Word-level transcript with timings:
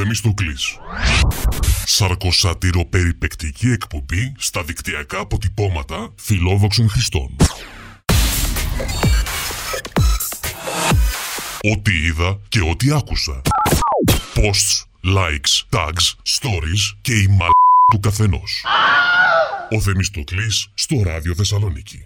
Θεμιστοκλής. 0.00 0.78
Σαρκοσατυροπεριπεκτική 1.84 3.70
εκπομπή 3.70 4.34
στα 4.38 4.62
δικτυακά 4.62 5.18
αποτυπώματα 5.18 6.12
φιλόδοξων 6.16 6.88
χρηστών. 6.88 7.36
Ό,τι 11.72 11.92
είδα 11.92 12.40
και 12.48 12.60
ό,τι 12.60 12.92
άκουσα. 12.92 13.42
Posts, 14.34 14.84
likes, 15.04 15.78
tags, 15.78 16.14
stories 16.38 16.96
και 17.00 17.12
η 17.12 17.26
μαλ 17.26 17.50
του 17.92 18.00
καθενός. 18.00 18.64
Ο 19.70 19.80
Θεμιστοκλής 19.80 20.70
στο 20.74 21.02
Ράδιο 21.02 21.34
Θεσσαλονίκη. 21.34 22.02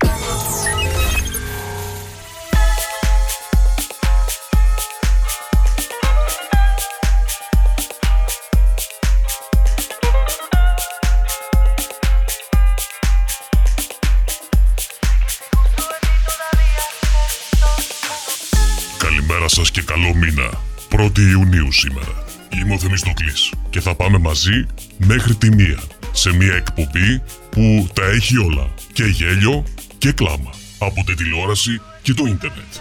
Και 19.73 19.83
καλό 19.83 20.15
μήνα. 20.15 20.51
1η 20.91 21.19
Ιουνίου 21.19 21.73
σήμερα. 21.73 22.25
Είμαι 22.57 22.75
ο 22.75 22.79
Θεμιστοκλής 22.79 23.53
και 23.71 23.81
θα 23.81 23.95
πάμε 23.95 24.19
μαζί 24.19 24.67
μέχρι 24.97 25.35
τη 25.35 25.55
μία 25.55 25.79
σε 26.13 26.35
μια 26.35 26.55
εκπομπή 26.55 27.23
που 27.51 27.89
τα 27.93 28.05
έχει 28.05 28.39
όλα. 28.39 28.71
Και 28.93 29.05
γέλιο 29.05 29.65
και 29.99 30.13
κλάμα. 30.13 30.51
Από 30.79 31.05
τη 31.07 31.15
τηλεόραση 31.15 31.81
και 32.03 32.15
το 32.15 32.25
ίντερνετ. 32.27 32.73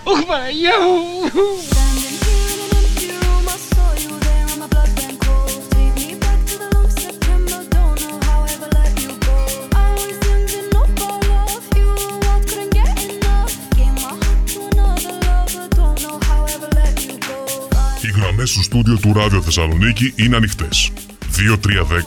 Στούντιο 18.72 18.98
του 18.98 19.14
Ράδιο 19.14 19.41
Θεσσαλονίκη 19.41 20.14
είναι 20.16 20.36
ανοιχτές. 20.36 20.91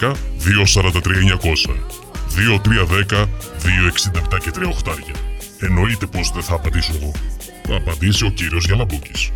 2310 0.01 0.13
243 0.39 1.21
900 1.39 1.77
2310 2.35 3.27
267 4.35 4.39
και 4.43 4.51
3 4.55 4.69
οχτάρια. 4.69 5.15
Εννοείται 5.61 6.07
πως 6.07 6.31
δεν 6.31 6.43
θα 6.43 6.55
απαντήσω 6.55 6.93
εγώ. 7.01 7.13
Θα 7.69 7.77
απαντήσει 7.77 8.25
ο 8.25 8.31
κύριος 8.31 8.65
Γιαλαμπούκης. 8.65 9.31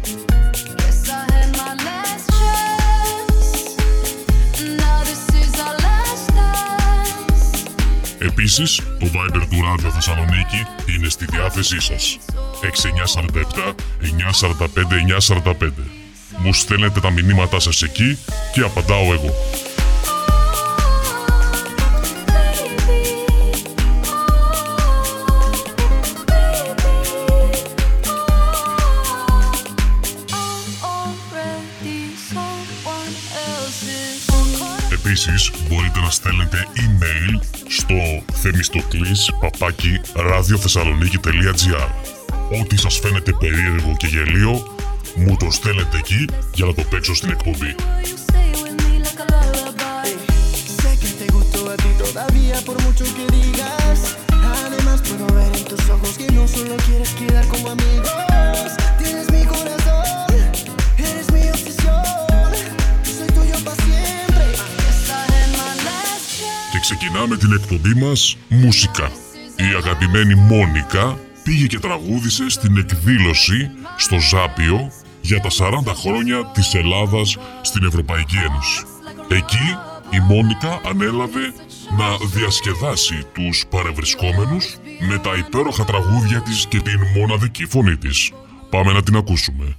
Επίσης, 8.18 8.76
το 8.76 9.06
Viber 9.06 9.42
του 9.50 9.62
Ράδιο 9.62 9.90
Θεσσαλονίκη 9.90 10.66
είναι 10.96 11.08
στη 11.08 11.24
διάθεσή 11.24 11.80
σας. 11.80 12.18
6947 12.60 13.74
945 14.00 14.98
945. 14.98 16.07
Μου 16.42 16.52
στέλνετε 16.52 17.00
τα 17.00 17.10
μηνύματά 17.10 17.60
σας 17.60 17.82
εκεί 17.82 18.18
και 18.52 18.60
απαντάω 18.60 19.12
εγώ. 19.12 19.34
Επίσης, 34.92 35.50
μπορείτε 35.68 36.00
να 36.00 36.10
στέλνετε 36.10 36.66
email 36.76 37.40
στο 37.68 38.22
θεμιστοκλής 38.32 39.30
παπάκι 39.40 40.00
ραδιοθεσσαλονίκη.gr 40.14 41.88
Ό,τι 42.60 42.76
σας 42.78 42.98
φαίνεται 42.98 43.32
περίεργο 43.32 43.94
και 43.96 44.06
γελίο, 44.06 44.77
μου 45.16 45.36
το 45.36 45.50
στέλνετε 45.50 45.96
εκεί 45.96 46.24
για 46.54 46.66
να 46.66 46.74
το 46.74 46.82
παίξω 46.90 47.14
στην 47.14 47.30
εκπομπή. 47.30 47.74
Και 66.72 66.78
ξεκινάμε 66.80 67.36
την 67.36 67.52
εκπομπή 67.52 67.94
μας 67.94 68.36
μουσικά. 68.48 69.10
Η 69.56 69.74
αγαπημένη 69.76 70.34
Μόνικα 70.34 71.18
πήγε 71.48 71.66
και 71.66 71.78
τραγούδισε 71.78 72.48
στην 72.48 72.76
εκδήλωση 72.76 73.70
στο 73.96 74.16
Ζάπιο 74.18 74.92
για 75.20 75.40
τα 75.40 75.48
40 75.48 75.92
χρόνια 75.94 76.50
της 76.54 76.74
Ελλάδας 76.74 77.36
στην 77.62 77.84
Ευρωπαϊκή 77.84 78.36
Ένωση. 78.36 78.84
Εκεί 79.28 79.68
η 80.10 80.20
Μόνικα 80.20 80.80
ανέλαβε 80.84 81.52
να 81.98 82.26
διασκεδάσει 82.26 83.26
τους 83.32 83.64
παρευρισκόμενους 83.70 84.76
με 85.08 85.18
τα 85.18 85.36
υπέροχα 85.36 85.84
τραγούδια 85.84 86.40
της 86.40 86.66
και 86.66 86.80
την 86.80 87.00
μοναδική 87.16 87.66
φωνή 87.66 87.96
της. 87.96 88.32
Πάμε 88.70 88.92
να 88.92 89.02
την 89.02 89.16
ακούσουμε. 89.16 89.76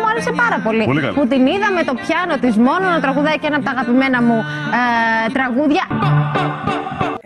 Μου 0.00 0.08
άρεσε 0.10 0.32
πάρα 0.42 0.58
πολύ. 0.66 0.84
Πολύ 0.90 1.00
καλά. 1.00 1.14
Που 1.18 1.24
την 1.32 1.42
είδα 1.52 1.68
με 1.78 1.82
το 1.88 1.94
πιάνο 2.02 2.34
της 2.44 2.54
μόνο 2.66 2.84
να 2.94 3.00
τραγουδάει 3.04 3.38
και 3.40 3.46
ένα 3.50 3.56
από 3.56 3.64
τα 3.68 3.72
αγαπημένα 3.76 4.18
μου 4.26 4.38
ε, 4.78 5.32
τραγούδια. 5.36 5.84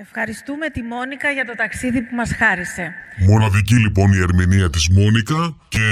Ευχαριστούμε 0.06 0.69
τη 0.71 0.82
Μόνικα 0.82 1.31
για 1.31 1.44
το 1.44 1.55
ταξίδι 1.56 2.00
που 2.03 2.15
μας 2.15 2.31
χάρισε. 2.38 2.94
Μοναδική 3.29 3.75
λοιπόν 3.75 4.12
η 4.12 4.19
ερμηνεία 4.19 4.71
της 4.71 4.88
Μόνικα 4.88 5.56
και 5.69 5.88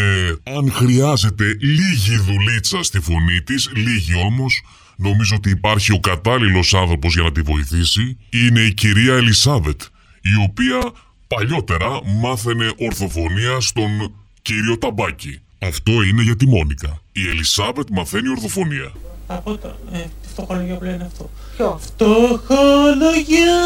αν 0.57 0.73
χρειάζεται 0.73 1.45
λίγη 1.61 2.17
δουλίτσα 2.17 2.83
στη 2.83 3.01
φωνή 3.01 3.41
της, 3.43 3.71
λίγη 3.75 4.15
όμως, 4.29 4.63
νομίζω 4.97 5.35
ότι 5.37 5.51
υπάρχει 5.51 5.93
ο 5.93 5.99
κατάλληλος 5.99 6.75
άνθρωπος 6.75 7.15
για 7.15 7.23
να 7.23 7.33
τη 7.33 7.41
βοηθήσει, 7.41 8.19
είναι 8.31 8.61
η 8.61 8.73
κυρία 8.73 9.15
Ελισάβετ, 9.15 9.81
η 10.21 10.35
οποία 10.49 10.93
παλιότερα 11.29 12.01
μάθαινε 12.23 12.73
ορθοφωνία 12.79 13.61
στον 13.61 14.15
κύριο 14.43 14.79
Ταμπάκη. 14.79 15.41
Αυτό 15.63 15.93
είναι 15.93 16.23
για 16.23 16.37
τη 16.37 16.47
Μόνικα. 16.47 17.01
Η 17.13 17.29
Ελισάβετ 17.29 17.89
μαθαίνει 17.91 18.29
ορθοφωνία. 18.29 18.93
Από 19.27 19.57
το, 19.57 19.69
ε, 19.93 19.99
τη 19.99 20.29
φτωχολογία 20.29 20.75
που 20.75 20.85
λένε 20.85 21.05
αυτό. 21.13 21.31
Ποιο; 21.57 21.79
Φτωχολογία 21.83 23.61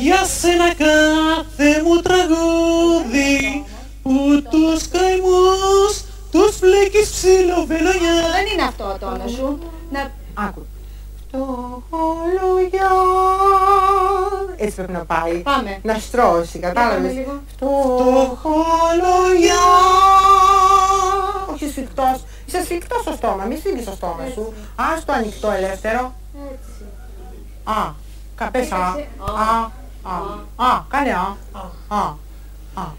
για 0.00 0.24
σένα 0.24 0.74
κάθε 0.74 1.82
μου 1.82 2.00
τραγούδι 2.00 3.64
που 4.02 4.42
τους 4.50 4.88
καημούς 4.88 6.04
τους 6.30 6.56
φλέκεις 6.56 7.10
ψιλοβελονιά. 7.10 8.14
Δεν 8.32 8.46
είναι 8.52 8.62
αυτό 8.62 8.96
το 9.00 9.06
όνομα 9.06 9.26
σου. 9.28 9.58
Να... 9.92 10.10
Άκου. 10.34 10.66
Φτωχολογιά. 11.28 12.90
Έτσι 14.56 14.74
πρέπει 14.74 14.92
να 14.92 15.04
πάει. 15.04 15.38
Πάμε. 15.38 15.78
Να 15.82 15.98
στρώσει, 15.98 16.58
πάμε 16.58 16.72
κατάλαβες. 16.74 17.12
λίγο. 17.12 17.42
Φτωχολογιά. 17.52 18.40
Όχι 21.52 21.68
σφιχτός. 21.68 22.24
Είσαι 22.46 22.62
σφιχτός 22.64 23.00
στο 23.00 23.12
στόμα. 23.12 23.44
Μη 23.44 23.56
σφίγγεις 23.56 23.82
στο 23.82 23.92
στόμα 23.92 24.24
σου. 24.34 24.52
Ας 24.76 25.04
το 25.04 25.12
ανοιχτό 25.12 25.50
ελεύθερο. 25.50 26.14
Έτσι. 26.52 26.84
Α. 27.64 27.92
Καπες 28.34 28.70
α. 28.72 28.76
Έπαιξε. 28.98 29.08
Α. 29.20 29.70
Α. 30.12 30.16
Α. 30.68 30.84
Κάνε 30.88 31.10
α. 31.12 31.36
Α. 31.88 32.02
Α. 32.74 32.98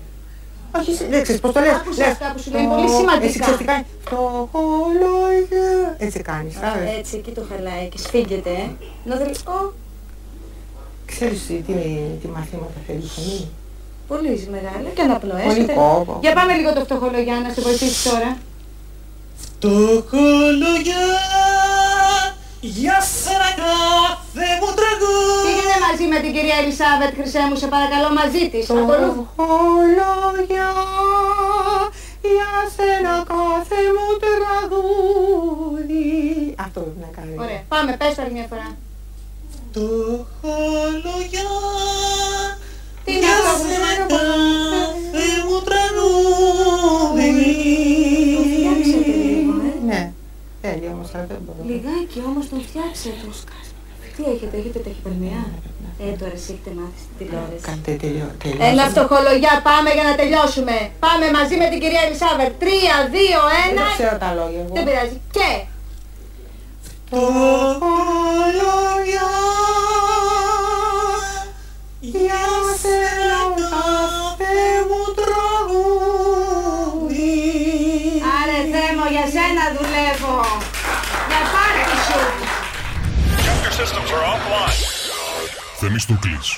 Όχι, 0.75 0.91
εσύ- 0.91 1.07
δεν 1.09 1.23
ξέρεις 1.23 1.41
πώς 1.41 1.51
το 1.53 1.59
λες. 1.59 1.73
Άκουσα 1.73 2.03
Λες, 2.05 2.11
αυτά 2.11 2.31
που 2.33 2.39
σου 2.39 2.51
λένε, 2.51 2.63
«Το- 2.67 2.73
πολύ 2.75 2.89
σημαντικά». 2.89 3.25
Έτσι 3.25 3.39
ξέρεις 3.39 3.57
τι 3.59 3.63
κάνει. 3.65 3.85
Φτωχολογιά. 4.05 5.95
Έτσι 5.97 6.21
κάνεις. 6.21 6.53
κατάλαβες. 6.55 6.97
Έτσι, 6.97 7.17
εκεί 7.17 7.31
το 7.31 7.41
χαλάει 7.49 7.87
και 7.89 7.97
σφίγγεται. 7.97 8.49
ε. 8.49 8.69
Να 9.03 9.15
δεις. 9.15 9.39
Ω, 9.47 9.73
Ξέρεις 11.05 11.45
τι, 11.45 11.53
τι 12.21 12.27
μαθήματα 12.27 12.73
θέλεις 12.87 13.05
η 13.05 13.09
φωνή. 13.21 13.49
Πολύ 14.11 14.33
μεγάλο 14.55 14.87
και 14.95 15.01
αναπνοές. 15.07 15.43
Πολύ 15.51 15.65
και- 15.65 15.73
κόπο. 15.73 16.13
Για 16.23 16.33
πάμε 16.37 16.51
λίγο 16.59 16.69
το 16.73 16.81
φτωχολογιά 16.87 17.35
να 17.45 17.49
σε 17.53 17.61
βοηθήσει 17.67 18.09
τώρα. 18.09 18.31
Φτωχολογιά 19.43 21.05
για 22.79 22.97
σένα 23.21 23.49
κάθε 23.61 24.47
μου 24.61 24.69
τραγούδι. 24.79 25.43
Πήγαινε 25.47 25.77
μαζί 25.87 26.05
με 26.13 26.17
την 26.23 26.31
κυρία 26.35 26.57
Ελισάβετ 26.61 27.11
Χρυσέ 27.17 27.41
μου, 27.49 27.55
σε 27.61 27.67
παρακαλώ 27.75 28.09
μαζί 28.19 28.43
της. 28.51 28.63
Ακολού- 28.69 29.13
Φτωχολογιά 29.15 30.69
για 32.33 32.51
σένα 32.75 33.13
κάθε 33.33 33.79
μου 33.95 34.07
τραγούδι. 34.23 36.05
Αυτό 36.65 36.77
πρέπει 36.85 37.01
να 37.07 37.11
κάνει. 37.17 37.33
Ωραία, 37.43 37.61
πάμε, 37.73 37.91
πες 37.99 38.11
το 38.15 38.21
άλλη 38.23 38.33
μια 38.37 38.47
φορά. 38.51 38.67
Φτωχολογιά 39.55 41.49
Τι 43.11 43.17
είναι 43.17 43.25
για 43.25 43.33
αυτό 43.37 43.51
που 43.61 43.67
σένα 43.71 43.89
σου 43.97 44.05
κάθε 44.13 45.25
μου 45.47 45.57
τραγούδι. 45.67 47.29
Φτιάξετε 48.51 49.11
λίγο, 49.23 49.53
ε. 49.69 49.71
Ναι. 49.89 50.01
Θέλει 50.61 50.87
όμως, 50.95 51.07
αλλά 51.13 51.25
δεν 51.31 51.39
μπορώ. 51.45 51.61
Λιγάκι 51.71 52.19
όμως 52.29 52.43
τον 52.51 52.59
φτιάξετε. 52.67 53.23
Τι 54.15 54.21
έχετε, 54.33 54.55
έχετε 54.61 54.79
ταχυπαρμία. 54.85 55.41
Ε, 56.03 56.05
τώρα 56.21 56.33
εσύ 56.39 56.49
έχετε 56.55 56.71
μάθει 56.79 56.99
στην 57.05 57.15
τηλεόραση. 57.19 57.61
Κάντε 57.67 57.91
τελειώ. 58.03 58.27
Ένα 58.71 58.83
φτωχολογιά, 58.91 59.53
πάμε 59.69 59.89
για 59.97 60.05
να 60.09 60.13
τελειώσουμε. 60.19 60.75
Πάμε 61.05 61.25
μαζί 61.37 61.55
με 61.61 61.65
την 61.71 61.79
κυρία 61.83 62.01
Ελισάβετ. 62.07 62.51
Τρία, 62.63 62.95
δύο, 63.15 63.39
Δεν 63.51 63.63
ένα. 63.69 63.85
ξέρω 63.97 64.15
τα 64.23 64.29
λόγια 64.39 64.59
εγώ. 64.63 64.73
Δεν 64.77 64.83
πειράζει. 64.87 65.17
Και. 65.37 65.49
Φτωχολογιά 66.85 69.29
Θεμίστοκλης. 85.79 86.57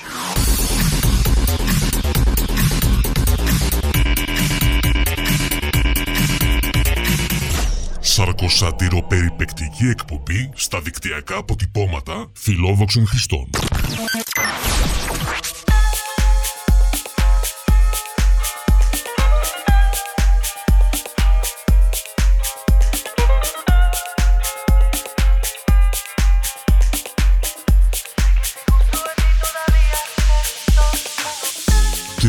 Σαρκοσατυροπεριπεκτική 8.00 9.86
εκπομπή 9.88 10.50
στα 10.54 10.80
δικτυακά 10.80 11.36
αποτυπώματα 11.36 12.30
φιλόδοξων 12.32 13.06
χρηστών. 13.06 13.50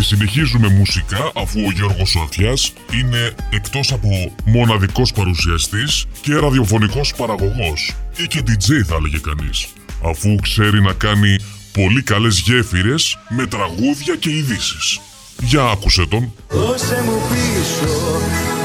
Συνεχίζουμε 0.06 0.68
μουσικά 0.68 1.32
αφού 1.36 1.60
ο 1.68 1.72
Γιώργος 1.72 2.10
Σωτιάς 2.10 2.74
είναι 2.94 3.36
εκτός 3.50 3.92
από 3.92 4.10
μοναδικός 4.46 5.12
παρουσιαστής 5.12 6.06
και 6.22 6.34
ραδιοφωνικός 6.34 7.14
παραγωγός 7.18 7.96
ή 8.16 8.24
και 8.28 8.40
DJ 8.48 8.84
θα 8.86 8.96
έλεγε 8.96 9.18
κανείς 9.18 9.68
αφού 10.04 10.36
ξέρει 10.42 10.82
να 10.82 10.94
κάνει 10.94 11.38
πολύ 11.72 12.02
καλές 12.02 12.40
γέφυρες 12.40 13.18
με 13.30 13.46
τραγούδια 13.46 14.16
και 14.20 14.30
ειδήσεις. 14.30 15.00
Για 15.40 15.64
άκουσε 15.64 16.06
τον. 16.06 16.34
Δώσε 16.50 17.04
μου 17.06 17.22
πίσω, 17.30 17.94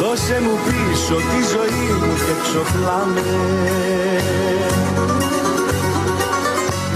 δώσε 0.00 0.40
μου 0.40 0.56
πίσω 0.64 1.14
τη 1.14 1.40
ζωή 1.52 1.98
μου 1.98 2.14
και 2.14 2.34
ξοφλάμε 2.42 3.20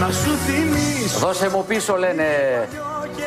Να 0.01 0.11
σου 0.11 0.31
θυμίσω 0.47 1.19
Δώσε 1.19 1.51
μου 1.53 1.65
πίσω 1.69 1.97
λένε 1.97 2.25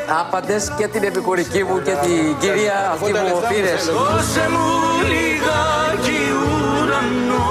άπαντες 0.08 0.72
και 0.78 0.88
την 0.88 1.04
επικουρική 1.04 1.64
μου 1.64 1.82
και 1.82 1.92
την 1.92 2.38
κυρία 2.40 2.90
αυτή 2.94 3.12
που 3.12 3.44
πήρες. 3.50 3.86
Δώσε 3.86 4.50
μου 4.50 4.70
λιγάκι 5.08 6.22
ουρανό 6.82 7.46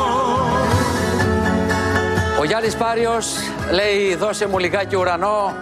Ο 2.40 2.44
Γιάννης 2.44 2.76
Πάριος 2.76 3.26
λέει 3.70 4.14
δώσε 4.14 4.46
μου 4.46 4.58
λιγάκι 4.58 4.96
ουρανό 4.96 5.54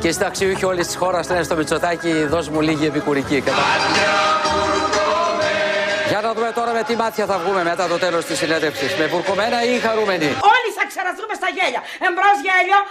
και 0.00 0.08
οι 0.08 0.12
συνταξιούχοι 0.12 0.64
όλης 0.64 0.86
της 0.86 0.96
χώρας 0.96 1.28
λένε 1.28 1.42
στο 1.42 1.56
Μητσοτάκι 1.56 2.24
δώσε 2.24 2.50
μου 2.50 2.60
λίγη 2.60 2.86
επικουρική. 2.86 3.40
Κατα- 3.40 3.58
Για 6.08 6.20
να 6.20 6.32
δούμε 6.32 6.50
τώρα 6.54 6.72
με 6.72 6.82
τι 6.82 6.96
μάτια 6.96 7.26
θα 7.26 7.38
βγούμε 7.38 7.62
μετά 7.64 7.86
το 7.86 7.98
τέλος 7.98 8.24
της 8.24 8.38
συνέντευξης. 8.38 8.96
Με 8.98 9.06
βουρκωμένα 9.06 9.64
ή 9.64 9.78
χαρούμενοι. 9.78 10.24
Όλοι 10.24 10.70
θα 10.78 10.84
ξεραστούμε 10.88 11.34
στα 11.34 11.48
γέλια. 11.56 11.82
Εμπρός 12.08 12.36
γέλιο. 12.46 12.78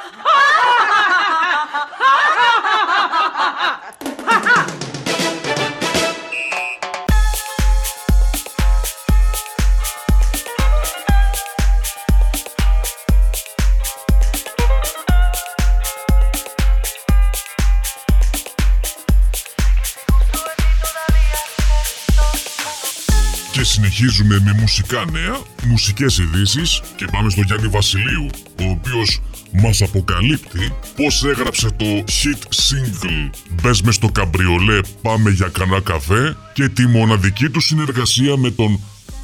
Και 23.51 23.65
συνεχίζουμε 23.65 24.39
με 24.39 24.53
μουσικά 24.53 25.05
νέα, 25.11 25.41
μουσικές 25.65 26.17
ειδήσεις 26.17 26.81
και 26.95 27.05
πάμε 27.11 27.29
στο 27.29 27.41
Γιάννη 27.41 27.67
Βασιλείου, 27.67 28.29
ο 28.61 28.69
οποίος 28.69 29.21
μας 29.51 29.81
αποκαλύπτει 29.81 30.73
πως 30.95 31.23
έγραψε 31.23 31.67
το 31.77 31.85
hit 31.85 32.43
single 32.49 33.29
«Μπες 33.61 33.81
μες 33.81 33.95
στο 33.95 34.07
καμπριολέ, 34.07 34.79
πάμε 35.01 35.29
για 35.29 35.47
κανένα 35.53 35.81
καφέ» 35.81 36.35
και 36.53 36.69
τη 36.69 36.87
μοναδική 36.87 37.49
του 37.49 37.59
συνεργασία 37.59 38.37
με 38.37 38.51
τον 38.51 38.79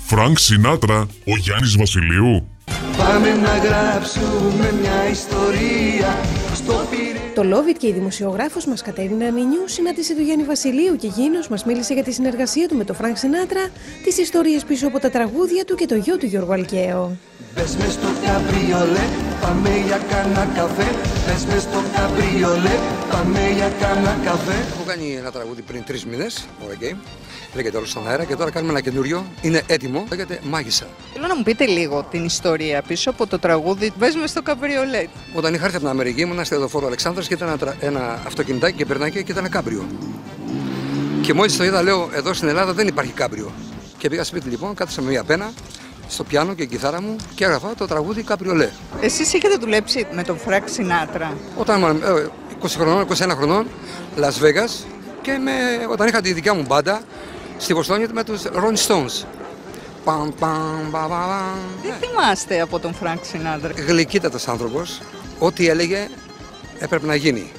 Φρανκ 0.06 0.40
Σινάτρα, 0.40 1.08
ο 1.26 1.38
Γιάννης 1.38 1.76
Βασιλείου. 1.78 2.48
Πάμε 2.98 3.34
να 3.34 3.58
γράψουμε 3.58 4.74
μια 4.82 5.10
ιστορία 5.10 6.20
στο 6.54 6.88
Πειραιά 6.90 7.06
Το 7.36 7.44
Love 7.44 7.66
It 7.66 7.78
και 7.78 7.88
η 7.88 7.92
δημοσιογράφος 7.92 8.66
μας 8.66 8.82
Κατερίνα 8.82 9.30
Νινιού 9.30 9.64
συνάντησε 9.66 10.16
τον 10.16 10.22
Γιάννη 10.22 10.44
Βασιλείου 10.44 10.96
και 10.96 11.08
εκείνος 11.08 11.40
μας 11.50 11.66
μίλησε 11.66 11.94
για 11.94 12.04
τη 12.04 12.12
συνεργασία 12.12 12.68
του 12.68 12.76
με 12.76 12.84
τον 12.84 12.96
Φρανκ 12.96 13.18
Σινάτρα, 13.18 13.70
τις 14.04 14.18
ιστορίες 14.18 14.64
πίσω 14.64 14.88
από 14.88 15.00
τα 15.00 15.10
τραγούδια 15.10 15.66
του 15.66 15.76
και 15.76 15.86
το 15.86 15.96
γιο 15.96 16.18
του 16.18 16.26
Γιώργου 16.26 16.54
Αλκαίο. 16.54 17.18
Μπες 17.56 17.76
μες 17.76 17.92
στο 17.92 18.08
καμπριολέ, 18.26 19.06
πάμε 19.42 19.70
για 19.86 20.00
κάνα 20.10 20.48
καφέ 20.56 20.90
Μπες 21.28 21.46
μες 21.46 21.62
στο 21.62 21.80
καμπριολέ, 21.96 22.76
πάμε 23.12 23.40
για 23.56 23.70
κάνα 23.82 24.18
καφέ 24.26 24.58
Έχω 24.74 24.84
κάνει 24.88 25.16
ένα 25.20 25.32
τραγούδι 25.32 25.62
πριν 25.62 25.84
τρεις 25.86 26.06
μήνες, 26.06 26.46
ωραία 26.64 26.78
game. 26.82 26.98
Λέγεται 27.56 27.78
όλο 27.78 27.86
στον 27.86 28.08
αέρα 28.10 28.24
και 28.24 28.36
τώρα 28.36 28.52
κάνουμε 28.52 28.72
ένα 28.72 28.82
καινούριο. 28.82 29.26
Είναι 29.42 29.62
έτοιμο, 29.68 30.06
λέγεται 30.10 30.40
Μάγισσα. 30.44 30.86
Θέλω 31.14 31.28
να 31.28 31.36
μου 31.36 31.44
πείτε 31.44 31.66
λίγο 31.66 32.08
την 32.12 32.26
ιστορία 32.26 32.82
πίσω 32.82 33.10
από 33.10 33.28
το 33.28 33.40
τραγούδι 33.40 33.92
Μπες 33.98 34.16
μες 34.16 34.30
στο 34.30 34.42
καμπριολέτ. 34.42 35.10
Όταν 35.34 35.54
είχα 35.54 35.64
έρθει 35.64 35.76
από 35.76 35.86
την 35.86 35.94
Αμερική, 35.94 36.22
ήμουν 36.22 36.46
στη 36.46 36.56
Εδωφόρο 36.56 36.86
Αλεξάνδρας 36.88 37.28
και 37.28 37.34
ήταν 37.34 37.48
ένα, 37.48 37.58
τρα- 37.58 37.76
ένα 37.80 38.20
αυτοκινητάκι 38.28 38.78
και 38.78 38.86
περνάει 38.86 39.12
και 39.12 39.20
ήταν 39.20 39.50
κάμπριο. 39.50 39.86
Και 41.22 41.34
μόλις 41.34 41.58
το 41.58 41.64
είδα, 41.64 41.82
λέω: 41.84 42.10
Εδώ 42.14 42.34
στην 42.34 42.48
Ελλάδα 42.48 42.74
δεν 42.74 42.88
υπάρχει 42.88 43.12
κάμπριο. 43.12 43.52
Και 43.98 44.10
πήγα 44.10 44.24
σπίτι 44.24 44.50
λοιπόν, 44.50 44.74
κάθισα 44.74 45.02
με 45.02 45.10
μια 45.10 45.24
πένα 45.24 45.52
στο 46.08 46.24
πιάνο 46.24 46.54
και 46.54 46.64
η 46.64 46.68
κιθάρα 46.68 47.02
μου 47.02 47.16
και 47.36 47.44
έγραφα 47.46 47.76
το 47.76 47.88
τραγούδι 47.88 48.24
Καμπριολέ. 48.24 48.70
Εσείς 49.02 49.34
είχατε 49.34 49.56
δουλέψει 49.56 50.08
με 50.12 50.24
τον 50.24 50.38
Φρανκ 50.38 50.68
Σινάτρα. 50.70 51.38
Όταν 51.58 51.82
ήμουν 51.82 52.02
ε, 52.04 52.28
20 52.64 52.68
χρονών, 52.68 53.08
21 53.18 53.30
χρονών, 53.36 53.68
Las 54.18 54.44
Vegas 54.44 54.86
και 55.22 55.38
με, 55.38 55.52
όταν 55.90 56.08
είχα 56.08 56.22
τη 56.22 56.34
δικιά 56.34 56.54
μου 56.54 56.66
μπάντα 56.68 57.02
στη 57.58 57.74
Βοστόνη 57.74 58.06
με 58.14 58.24
τους 58.24 58.42
Rolling 58.46 58.88
Stones. 58.88 59.26
Παμ, 60.04 60.30
παμ, 60.40 60.92
πα, 60.92 61.00
πα, 61.00 61.08
πα. 61.08 61.54
Τι 61.82 62.06
θυμάστε 62.06 62.62
από 62.62 62.80
τον 62.80 62.94
Φρανκ 62.94 63.24
Σινάτρα. 63.24 63.72
Γλυκύτατος 63.88 64.48
άνθρωπος, 64.48 65.02
ό,τι 65.40 65.68
έλεγε 65.68 66.08
έπρεπε 66.80 67.06
να 67.06 67.16
γίνει. 67.16 67.52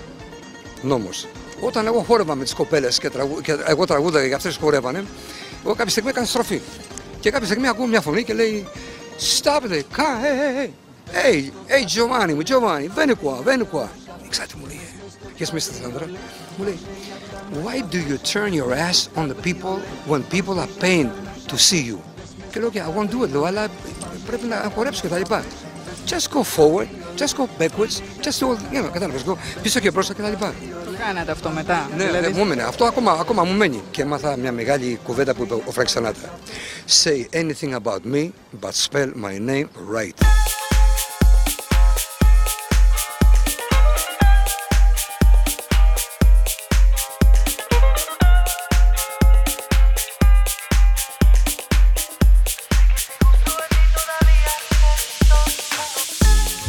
Νόμος. 0.83 1.27
Όταν 1.61 1.87
εγώ 1.87 2.01
χόρευα 2.01 2.35
με 2.35 2.45
τις 2.45 2.55
κοπέλες 2.55 2.99
και, 2.99 3.11
τραγου... 3.11 3.41
και 3.41 3.57
εγώ 3.67 3.85
τραγούδαγα 3.85 4.29
και 4.29 4.35
αυτές 4.35 4.57
χορεύανε, 4.57 5.05
εγώ 5.65 5.75
κάποια 5.75 5.91
στιγμή 5.91 6.11
έκανα 6.11 6.27
στροφή. 6.27 6.61
Και 7.26 7.32
κάποια 7.32 7.46
στιγμή 7.46 7.68
ακούω 7.68 7.88
μια 7.88 8.02
φωνή 8.02 8.24
και 8.24 8.34
λέει 8.34 8.68
Stop 9.42 9.62
it, 9.72 9.84
κα, 9.94 10.20
hey, 10.22 10.66
hey, 10.66 10.70
hey, 11.14 11.52
hey, 11.68 11.86
Giovanni, 11.86 12.34
μου, 12.34 12.42
Giovanni, 12.42 12.88
vieni 12.96 13.14
qua, 13.16 13.42
vieni 13.46 13.66
qua. 13.72 13.90
Ξέρετε 14.30 14.54
τι 14.54 14.60
μου 14.60 14.66
λέει, 14.68 14.80
Yes, 15.40 15.52
Mr. 15.54 15.72
Sandra. 15.82 16.08
Μου 16.58 16.64
λέει, 16.64 16.80
Why 17.64 17.82
do 17.94 18.00
you 18.10 18.18
turn 18.34 18.54
your 18.54 18.74
ass 18.74 19.10
on 19.16 19.28
the 19.28 19.36
people 19.48 19.76
when 20.08 20.24
people 20.24 20.60
are 20.60 20.72
paying 20.80 21.10
to 21.48 21.58
see 21.58 21.84
you? 21.90 21.98
Και 22.52 22.60
λέω 22.60 22.70
και 22.70 22.82
I 22.82 23.00
won't 23.00 23.10
do 23.10 23.26
it, 23.26 23.30
λέω, 23.32 23.44
αλλά 23.44 23.68
πρέπει 24.26 24.46
να 24.46 24.72
χορέψω 24.76 25.02
και 25.02 25.08
τα 25.08 25.18
λοιπά. 25.18 25.44
Just 26.08 26.28
go 26.34 26.44
forward, 26.58 26.88
just 27.18 27.36
go 27.38 27.48
backwards, 27.60 28.02
just 28.24 28.40
do, 28.40 28.48
you 28.72 28.84
know, 28.84 28.90
κατάλαβες, 28.94 29.24
go 29.28 29.36
πίσω 29.62 29.80
και 29.80 29.92
μπροστά 29.92 30.14
και 30.14 30.22
τα 30.22 30.30
λοιπά. 30.30 30.54
Το 30.97 31.03
κάνατε 31.03 31.31
αυτό 31.31 31.51
μετά; 31.51 31.91
Ναι, 31.97 32.05
δηλαδή, 32.05 32.27
ναι, 32.27 32.33
μου 32.33 32.43
έμενε. 32.43 32.63
Αυτό 32.63 32.85
ακόμα, 32.85 33.13
ακόμα 33.13 33.45
μου 33.45 33.53
μένει. 33.53 33.83
Και 33.91 34.03
έμαθα 34.03 34.37
μια 34.37 34.53
μεγάλη 34.53 34.99
κουβέντα 35.03 35.35
που 35.35 35.43
είπε 35.43 35.55
ο 35.55 35.71
Φρανκ 35.71 35.89
Σινάτρα. 35.89 36.31
Say 37.03 37.27
anything 37.33 37.75
about 37.75 38.01
me, 38.13 38.31
but 38.61 38.75
spell 38.75 39.11
my 39.25 39.39
name 39.49 39.67
right. 39.97 40.25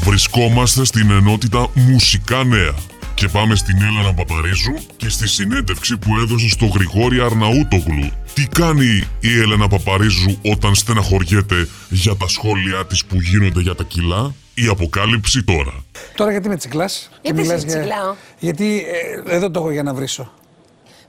Βρισκόμαστε 0.04 0.86
στην 0.86 1.12
ενότητα 1.12 1.70
Μουσικά 1.74 2.44
Νέα 2.44 2.97
και 3.18 3.28
πάμε 3.28 3.56
στην 3.56 3.82
Έλενα 3.82 4.14
Παπαρίζου 4.14 4.74
και 4.98 5.10
στη 5.10 5.28
συνέντευξη 5.28 5.98
που 5.98 6.18
έδωσε 6.18 6.50
στο 6.50 6.66
Γρηγόρη 6.66 7.20
Αρναούτογλου. 7.22 8.10
Τι 8.34 8.48
κάνει 8.48 9.04
η 9.20 9.40
Έλενα 9.42 9.68
Παπαρίζου 9.68 10.38
όταν 10.52 10.76
στεναχωριέται 10.76 11.68
για 11.90 12.16
τα 12.16 12.28
σχόλιά 12.28 12.86
της 12.86 13.06
που 13.06 13.22
γίνονται 13.22 13.62
για 13.62 13.76
τα 13.76 13.84
κιλά; 13.84 14.34
Η 14.54 14.68
αποκάλυψη 14.68 15.44
τώρα. 15.44 15.74
Τώρα 16.16 16.32
γιατί 16.32 16.50
με 16.50 16.56
τσικλά. 16.58 16.90
Γιατί 17.22 17.46
σε 17.46 17.56
τσικλάω; 17.56 18.16
Γιατί 18.40 18.86
ε, 19.26 19.36
εδώ 19.36 19.52
το 19.52 19.60
έχω 19.60 19.72
για 19.72 19.84
να 19.84 19.94
βρίσω. 19.94 20.32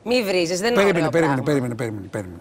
Μη 0.05 0.23
βρίζεις, 0.23 0.61
δεν 0.61 0.73
είναι 0.73 0.83
Περίμενε, 0.83 0.99
ωραίο 0.99 1.11
περίμενε, 1.11 1.43
πράγμα. 1.43 1.43
περίμενε, 1.43 1.75
περίμενε, 1.75 2.07
περίμενε. 2.07 2.41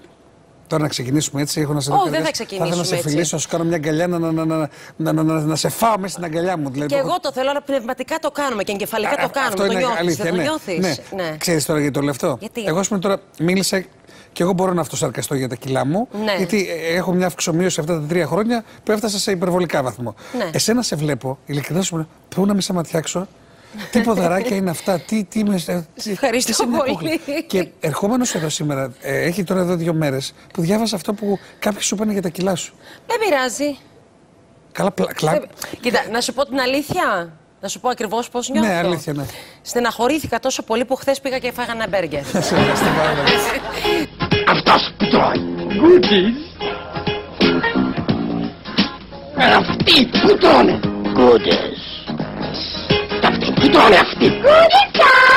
Τώρα 0.67 0.83
να 0.83 0.89
ξεκινήσουμε 0.89 1.41
έτσι, 1.41 1.61
έχω 1.61 1.73
να 1.73 1.79
σε. 1.79 1.91
Oh, 1.91 2.09
δεν 2.09 2.23
θα 2.23 2.31
ξεκινήσουμε. 2.31 2.71
Θα 2.71 2.77
να 2.77 2.83
σε 2.83 2.97
φιλήσω, 2.97 3.35
να 3.35 3.41
σου 3.41 3.47
κάνω 3.49 3.63
μια 3.63 3.75
αγκαλιά, 3.75 4.07
να, 4.07 4.19
να, 4.19 4.31
να, 4.31 4.69
να, 4.97 5.23
να, 5.23 5.23
να, 5.23 5.55
σε 5.55 5.69
φάω 5.69 5.97
μέσα 5.97 6.11
στην 6.11 6.23
αγκαλιά 6.23 6.57
μου. 6.57 6.69
Δηλαδή, 6.69 6.93
και 6.93 6.99
εγώ 6.99 7.19
το 7.21 7.31
θέλω, 7.31 7.49
αλλά 7.49 7.61
πνευματικά 7.61 8.19
το 8.19 8.31
κάνουμε 8.31 8.63
και 8.63 8.71
εγκεφαλικά 8.71 9.09
το 9.09 9.29
κάνουμε. 9.29 9.53
Αυτό 9.53 9.65
το 9.65 9.65
είναι 9.65 9.79
νιώθεις, 9.79 9.99
αλήθεια, 9.99 10.23
δεν 10.23 10.35
ναι. 10.35 10.41
νιώθεις. 10.41 10.79
Ναι. 10.79 11.23
ναι. 11.23 11.37
Ξέρεις 11.37 11.65
τώρα 11.65 11.79
γιατί 11.79 11.93
το 11.93 12.01
λεφτό. 12.01 12.37
Γιατί; 12.39 12.63
Εγώ, 12.65 12.79
ας 12.79 12.87
τώρα, 12.87 13.19
μίλησα 13.39 13.85
και 14.37 14.43
εγώ 14.43 14.53
μπορώ 14.53 14.73
να 14.73 14.81
αυτοσαρκαστώ 14.81 15.35
για 15.35 15.49
τα 15.49 15.55
κιλά 15.55 15.85
μου. 15.85 16.07
Ναι. 16.23 16.35
Γιατί 16.37 16.67
ε, 16.69 16.93
ε, 16.93 16.95
έχω 16.95 17.11
μια 17.11 17.25
αυξομοίωση 17.25 17.79
αυτά 17.79 17.99
τα 17.99 18.05
τρία 18.07 18.25
χρόνια 18.25 18.63
που 18.83 18.91
έφτασα 18.91 19.19
σε 19.19 19.31
υπερβολικά 19.31 19.83
βαθμό. 19.83 20.15
Ναι. 20.37 20.49
Εσένα 20.53 20.81
σε 20.81 20.95
βλέπω, 20.95 21.37
ειλικρινά 21.45 21.81
σου 21.81 22.07
πού 22.29 22.45
να 22.45 22.53
με 22.53 22.61
σαματιάξω, 22.61 23.27
τι 23.91 24.01
ποδαράκια 24.01 24.55
είναι 24.55 24.69
αυτά, 24.69 24.99
τι, 24.99 25.23
τι 25.23 25.43
με. 25.43 25.61
ε, 25.65 25.81
τι- 26.03 26.11
ευχαριστώ 26.11 26.51
είσαι 26.51 26.65
μια 26.65 26.77
πολύ. 26.77 26.91
κούκλα. 26.91 27.39
Και 27.47 27.67
ερχόμενος 27.79 28.35
εδώ 28.35 28.49
σήμερα, 28.49 28.93
ε, 29.01 29.21
έχει 29.21 29.43
τώρα 29.43 29.59
εδώ 29.61 29.75
δύο 29.75 29.93
μέρες 29.93 30.33
που 30.53 30.61
διάβασα 30.61 30.95
αυτό 30.95 31.13
που 31.13 31.39
κάποιοι 31.59 31.81
σου 31.81 31.95
είπαν 31.95 32.11
για 32.11 32.21
τα 32.21 32.29
κιλά 32.29 32.55
σου. 32.55 32.73
Δεν 33.07 33.17
πειράζει. 33.19 33.77
Καλά, 34.71 34.91
πλα, 34.91 35.05
κλα... 35.13 35.31
Δεν- 35.31 35.47
Κοίτα, 35.81 35.99
να 36.11 36.21
σου 36.21 36.33
πω 36.33 36.45
την 36.45 36.59
αλήθεια. 36.59 37.31
Να 37.61 37.67
σου 37.67 37.79
πω 37.79 37.89
ακριβώς 37.89 38.29
πώς 38.29 38.49
νιώθω. 38.49 38.67
Ναι, 38.69 38.75
αλήθεια, 38.75 39.13
ναι. 39.13 39.25
Στεναχωρήθηκα 39.61 40.39
τόσο 40.39 40.63
πολύ 40.63 40.85
που 40.85 40.95
χθες 40.95 41.19
πήγα 41.21 41.37
και 41.39 41.47
έφαγα 41.47 41.71
ένα 41.71 41.87
μπέργκερ. 41.87 42.19
Αυτός 44.53 44.93
που 44.97 45.07
τρώει 45.07 45.39
goodies. 45.81 46.35
Ε, 49.37 49.53
Αυτοί 49.53 50.05
που 50.05 50.37
τρώνε 50.37 50.79
goodies. 51.15 51.77
Αυτοί 53.67 53.69
που 53.69 53.77
τρώνε 53.77 53.95
αυτοί. 53.95 54.31
Goodies 54.43 55.27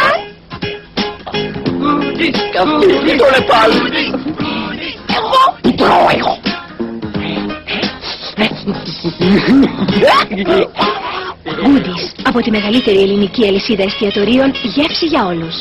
Goodies 1.80 2.38
Και 2.52 2.58
αυτοί 2.58 2.87
που 2.87 3.16
τρώνε 3.16 3.46
πάλι. 3.49 3.76
Εγώ 5.16 5.58
που 5.62 5.75
τρώω 5.75 6.06
εγώ. 6.18 6.38
Goodies 11.44 12.20
από 12.22 12.40
τη 12.40 12.50
μεγαλύτερη 12.50 13.00
ελληνική 13.02 13.46
αλυσίδα 13.46 13.82
εστιατορίων 13.82 14.52
γεύση 14.62 15.06
για 15.06 15.25
όλους. 15.26 15.54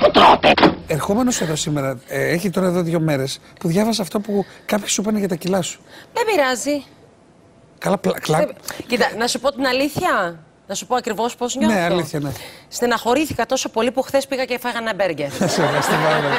Που 0.00 0.10
τρώτε. 0.10 0.52
Ερχόμενος 0.86 1.40
εδώ 1.40 1.56
σήμερα, 1.56 1.98
ε, 2.06 2.28
έχει 2.28 2.50
τώρα 2.50 2.66
εδώ 2.66 2.82
δύο 2.82 3.00
μέρες 3.00 3.38
που 3.60 3.68
διάβασα 3.68 4.02
αυτό 4.02 4.20
που 4.20 4.44
κάποιοι 4.66 4.88
σου 4.88 5.00
είπαν 5.00 5.16
για 5.16 5.28
τα 5.28 5.34
κιλά 5.34 5.62
σου. 5.62 5.80
Δεν 6.12 6.24
πειράζει. 6.26 6.84
Καλά, 7.78 7.98
πλα, 7.98 8.12
κλα... 8.20 8.38
Δεν- 8.38 8.54
Κοίτα, 8.86 9.06
να 9.18 9.26
σου 9.26 9.40
πω 9.40 9.52
την 9.52 9.66
αλήθεια. 9.66 10.38
Να 10.66 10.74
σου 10.74 10.86
πω 10.86 10.94
ακριβώς 10.94 11.34
πώς 11.36 11.54
νιώθω. 11.54 11.74
Ναι, 11.74 11.80
αλήθεια, 11.80 12.20
ναι. 12.20 12.32
Στεναχωρήθηκα 12.68 13.46
τόσο 13.46 13.68
πολύ 13.68 13.90
που 13.90 14.02
χθες 14.02 14.26
πήγα 14.26 14.44
και 14.44 14.54
έφαγα 14.54 14.78
ένα 14.78 14.94
μπέργκερ. 14.94 15.30
Σε 15.36 15.44
ευχαριστώ 15.44 15.92
πάρα 16.04 16.20
πολύ. 16.20 16.34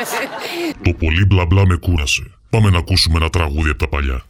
Το 0.93 1.05
πολύ 1.05 1.25
μπλα 1.25 1.45
μπλα 1.45 1.65
με 1.65 1.75
κούρασε. 1.75 2.31
Πάμε 2.49 2.69
να 2.69 2.77
ακούσουμε 2.77 3.17
ένα 3.17 3.29
τραγούδι 3.29 3.69
από 3.69 3.79
τα 3.79 3.87
παλιά. 3.87 4.25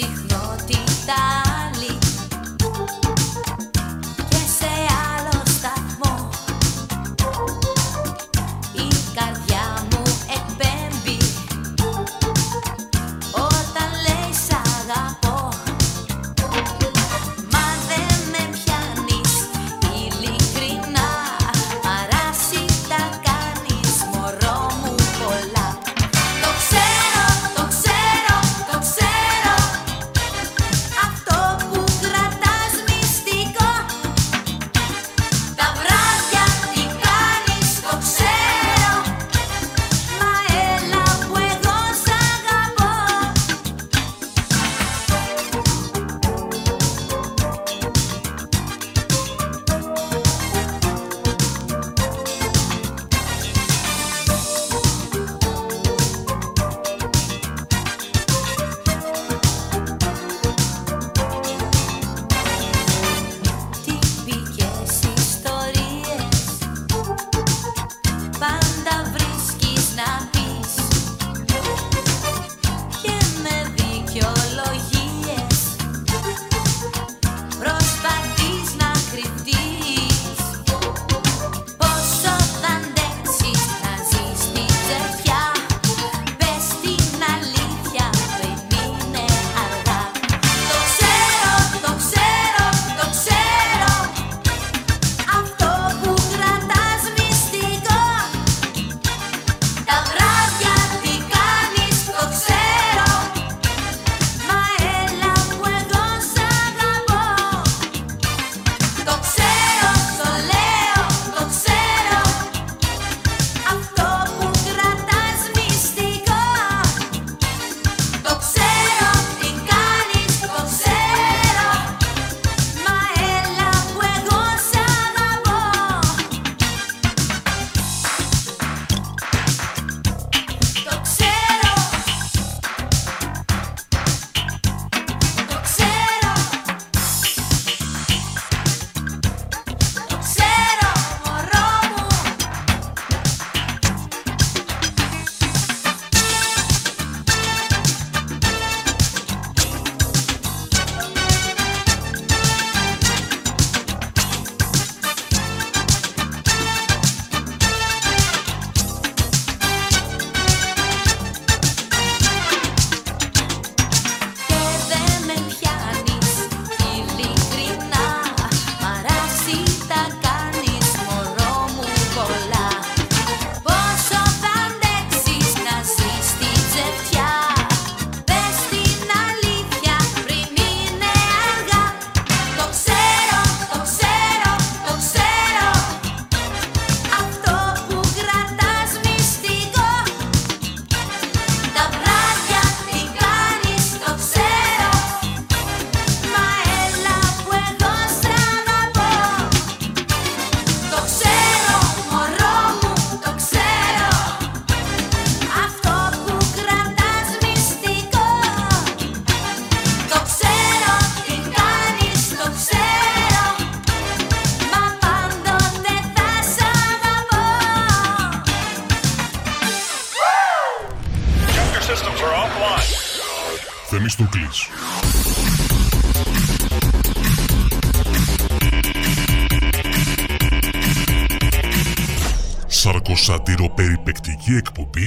signos. 0.00 0.59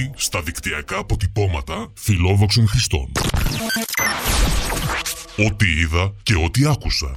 Εκπομπή 0.04 0.12
στα 0.16 0.42
δικτυακά 0.42 0.96
αποτυπώματα 0.98 1.92
φιλόδοξων 1.94 2.68
χρηστών. 2.68 3.12
Ό,τι 5.36 5.80
είδα 5.80 6.14
και 6.22 6.34
ό,τι 6.34 6.66
άκουσα. 6.66 7.12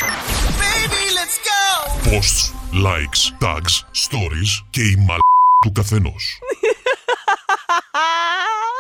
Posts, 2.04 2.52
likes, 2.86 3.46
tags, 3.46 3.76
stories 4.08 4.66
και 4.70 4.82
η 4.82 4.96
μαλ 4.96 5.20
του 5.66 5.72
καθενός. 5.72 6.40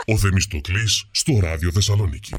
Ο 0.05 0.17
Θεμιστοκλής 0.17 1.07
στο 1.11 1.39
Ράδιο 1.41 1.71
Θεσσαλονίκη. 1.71 2.33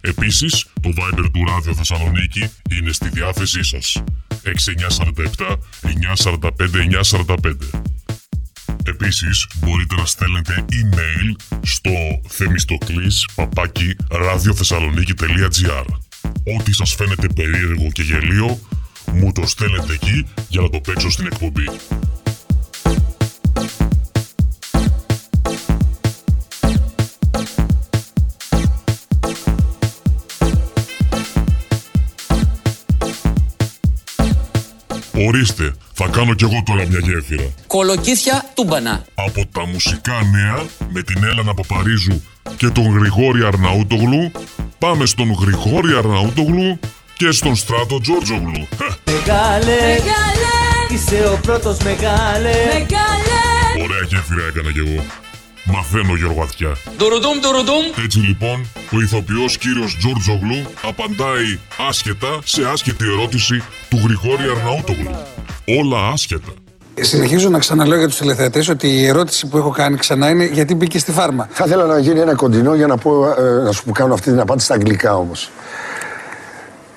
Επίσης, 0.01 0.65
το 0.81 0.89
Viber 0.97 1.29
του 1.33 1.45
Ράδιο 1.47 1.73
Θεσσαλονίκη 1.73 2.49
είναι 2.71 2.91
στη 2.91 3.09
διάθεσή 3.09 3.63
σας. 3.63 4.03
6947 4.43 5.57
945 5.83 6.83
945. 6.83 7.53
Επίσης, 8.85 9.47
μπορείτε 9.55 9.95
να 9.95 10.05
στέλνετε 10.05 10.65
email 10.71 11.35
στο 11.61 11.91
θεμιστοκλής 12.27 13.25
παπάκι 13.35 13.95
ραδιοθεσσαλονίκη.gr 14.09 15.85
Ό,τι 16.57 16.73
σας 16.73 16.93
φαίνεται 16.95 17.27
περίεργο 17.27 17.87
και 17.91 18.01
γελίο, 18.01 18.59
μου 19.13 19.31
το 19.31 19.47
στέλνετε 19.47 19.93
εκεί 19.93 20.27
για 20.47 20.61
να 20.61 20.69
το 20.69 20.79
παίξω 20.79 21.09
στην 21.09 21.25
εκπομπή. 21.25 21.69
Ορίστε, 35.27 35.73
θα 35.93 36.07
κάνω 36.07 36.33
κι 36.33 36.43
εγώ 36.43 36.63
τώρα 36.65 36.87
μια 36.87 36.99
γέφυρα. 36.99 37.53
Κολοκύθια 37.67 38.45
τούμπανα. 38.53 39.05
Από 39.15 39.45
τα 39.51 39.65
μουσικά 39.65 40.13
νέα 40.31 40.63
με 40.89 41.01
την 41.01 41.23
Έλενα 41.23 41.53
Παπαρίζου 41.53 42.21
και 42.57 42.69
τον 42.69 42.97
Γρηγόρη 42.97 43.45
Αρναούτογλου 43.45 44.31
πάμε 44.77 45.05
στον 45.05 45.31
Γρηγόρη 45.31 45.93
Αρναούτογλου 45.97 46.79
και 47.19 47.31
στον 47.31 47.55
Στράτο 47.55 47.99
Τζόρτζογλου. 48.01 48.67
Μεγάλε, 49.05 49.79
είσαι 50.89 51.29
ο 51.33 51.39
πρώτος 51.41 51.77
μεγάλε. 51.77 52.53
Ωραία 53.83 54.03
γέφυρα 54.07 54.45
έκανα 54.49 54.71
κι 54.71 54.79
εγώ. 54.79 55.03
Μαθαίνω 55.65 56.15
Γιωργαθιά. 56.15 56.71
Ντουρουντούμ, 56.97 57.39
ντουρουντούμ. 57.39 57.83
Έτσι 58.03 58.19
λοιπόν, 58.19 58.65
ο 58.93 59.01
ηθοποιός 59.01 59.57
κύριος 59.57 59.97
Τζόρτζογλου 59.97 60.61
απαντάει 60.81 61.59
άσχετα 61.89 62.39
σε 62.43 62.61
άσχετη 62.73 63.05
ερώτηση 63.05 63.63
του 63.89 63.97
Γρηγόρη 64.03 64.43
Αρναούτογλου. 64.55 65.15
Όλα 65.79 66.07
άσχετα. 66.07 66.51
Συνεχίζω 67.01 67.49
να 67.49 67.59
ξαναλέω 67.59 67.97
για 67.97 68.07
τους 68.07 68.17
τηλεθεατές 68.17 68.69
ότι 68.69 68.87
η 68.87 69.05
ερώτηση 69.05 69.47
που 69.47 69.57
έχω 69.57 69.69
κάνει 69.69 69.97
ξανά 69.97 70.29
είναι 70.29 70.45
γιατί 70.45 70.75
μπήκε 70.75 70.99
στη 70.99 71.11
φάρμα. 71.11 71.47
Θα 71.51 71.63
ήθελα 71.65 71.85
να 71.85 71.99
γίνει 71.99 72.19
ένα 72.19 72.35
κοντινό 72.35 72.75
για 72.75 72.87
να, 72.87 72.97
πω, 72.97 73.25
ε, 73.25 73.63
να 73.63 73.71
σου 73.71 73.91
κάνω 73.91 74.13
αυτή 74.13 74.29
την 74.29 74.39
απάντηση 74.39 74.65
στα 74.65 74.75
αγγλικά 74.75 75.15
όμως. 75.15 75.49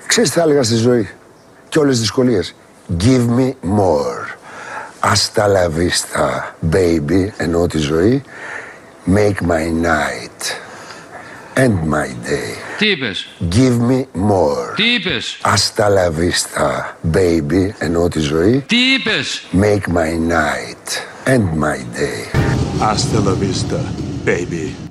Ξέρεις 0.07 0.29
τι 0.29 0.35
θα 0.35 0.41
έλεγα 0.41 0.63
στη 0.63 0.75
ζωή 0.75 1.09
και 1.69 1.79
όλες 1.79 1.91
τις 1.91 1.99
δυσκολίες. 1.99 2.55
Give 2.99 3.27
me 3.37 3.53
more. 3.63 4.37
Hasta 4.99 5.47
la 5.47 5.67
vista, 5.67 6.55
baby, 6.71 7.27
εννοώ 7.37 7.67
τη 7.67 7.77
ζωή. 7.77 8.23
Make 9.05 9.41
my 9.41 9.65
night. 9.81 10.61
End 11.55 11.77
my 11.87 12.07
day. 12.07 12.57
Τι 12.77 12.89
είπες. 12.89 13.27
Give 13.51 13.77
me 13.89 14.05
more. 14.29 14.73
Τι 14.75 14.93
είπες. 14.93 15.39
Hasta 15.41 15.89
la 15.89 16.09
vista, 16.09 16.97
baby, 17.13 17.69
εννοώ 17.77 18.07
τη 18.07 18.19
ζωή. 18.19 18.63
Τι 18.67 18.93
είπες. 18.93 19.45
Make 19.61 19.93
my 19.93 20.31
night. 20.31 21.03
End 21.25 21.47
my 21.59 21.77
day. 21.99 22.39
Hasta 22.79 23.19
la 23.25 23.33
vista, 23.33 23.79
baby. 24.25 24.82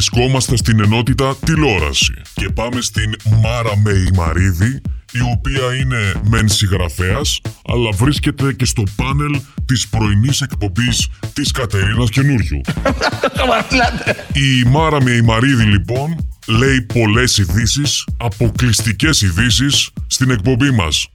Βρισκόμαστε 0.00 0.56
στην 0.56 0.80
ενότητα 0.80 1.36
τηλεόραση 1.44 2.12
και 2.34 2.48
πάμε 2.54 2.80
στην 2.80 3.16
Μάρα 3.42 3.76
Μεϊμαρίδη 3.76 4.80
η 5.12 5.20
οποία 5.32 5.74
είναι 5.80 6.12
μεν 6.30 6.48
συγγραφέας, 6.48 7.40
αλλά 7.66 7.90
βρίσκεται 7.90 8.52
και 8.52 8.64
στο 8.64 8.82
πάνελ 8.96 9.40
της 9.64 9.88
πρωινής 9.88 10.40
εκπομπής 10.40 11.08
της 11.32 11.50
Κατερίνας 11.50 12.10
Καινούριου. 12.10 12.60
η 14.32 14.68
Μάρα 14.68 15.02
Μεϊμαρίδη 15.02 15.64
λοιπόν 15.64 16.30
λέει 16.46 16.82
πολλές 16.82 17.38
ειδήσεις, 17.38 18.04
αποκλειστικές 18.16 19.22
ειδήσεις 19.22 19.90
στην 20.06 20.30
εκπομπή 20.30 20.70
μας. 20.70 21.06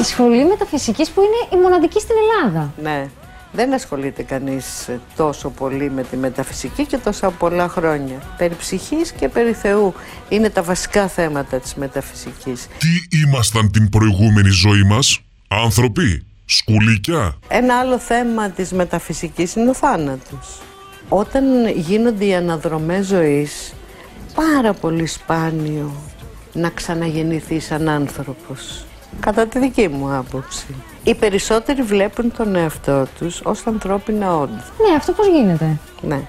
Η 0.00 0.04
σχολή 0.04 0.44
μεταφυσικής 0.44 1.10
που 1.10 1.20
είναι 1.20 1.60
η 1.60 1.62
μοναδική 1.62 2.00
στην 2.00 2.14
Ελλάδα. 2.24 2.74
Ναι. 2.82 3.08
Δεν 3.56 3.74
ασχολείται 3.74 4.22
κανείς 4.22 4.88
τόσο 5.16 5.50
πολύ 5.50 5.90
με 5.90 6.02
τη 6.02 6.16
μεταφυσική 6.16 6.86
και 6.86 6.98
τόσα 6.98 7.30
πολλά 7.30 7.68
χρόνια. 7.68 8.22
Περί 8.38 8.54
ψυχής 8.54 9.12
και 9.12 9.28
περί 9.28 9.52
Θεού 9.52 9.94
είναι 10.28 10.50
τα 10.50 10.62
βασικά 10.62 11.08
θέματα 11.08 11.58
της 11.58 11.74
μεταφυσικής. 11.74 12.66
Τι 12.78 13.18
ήμασταν 13.18 13.70
την 13.70 13.88
προηγούμενη 13.88 14.48
ζωή 14.48 14.82
μας, 14.82 15.20
άνθρωποι, 15.48 16.26
σκουλίκια; 16.44 17.38
Ένα 17.48 17.78
άλλο 17.78 17.98
θέμα 17.98 18.50
της 18.50 18.72
μεταφυσικής 18.72 19.54
είναι 19.54 19.70
ο 19.70 19.74
θάνατος. 19.74 20.60
Όταν 21.08 21.68
γίνονται 21.76 22.24
οι 22.24 22.34
αναδρομές 22.34 23.06
ζωής, 23.06 23.74
πάρα 24.34 24.72
πολύ 24.72 25.06
σπάνιο 25.06 25.92
να 26.52 26.70
ξαναγεννηθεί 26.70 27.60
σαν 27.60 27.88
άνθρωπος. 27.88 28.86
Κατά 29.20 29.46
τη 29.46 29.58
δική 29.58 29.88
μου 29.88 30.14
άποψη. 30.14 30.74
Οι 31.06 31.14
περισσότεροι 31.14 31.82
βλέπουν 31.82 32.32
τον 32.36 32.56
εαυτό 32.56 33.06
τους 33.18 33.40
ως 33.44 33.66
ανθρώπινα 33.66 34.36
όντα. 34.36 34.64
Ναι, 34.88 34.96
αυτό 34.96 35.12
πώς 35.12 35.26
γίνεται; 35.26 35.78
Ναι. 36.00 36.20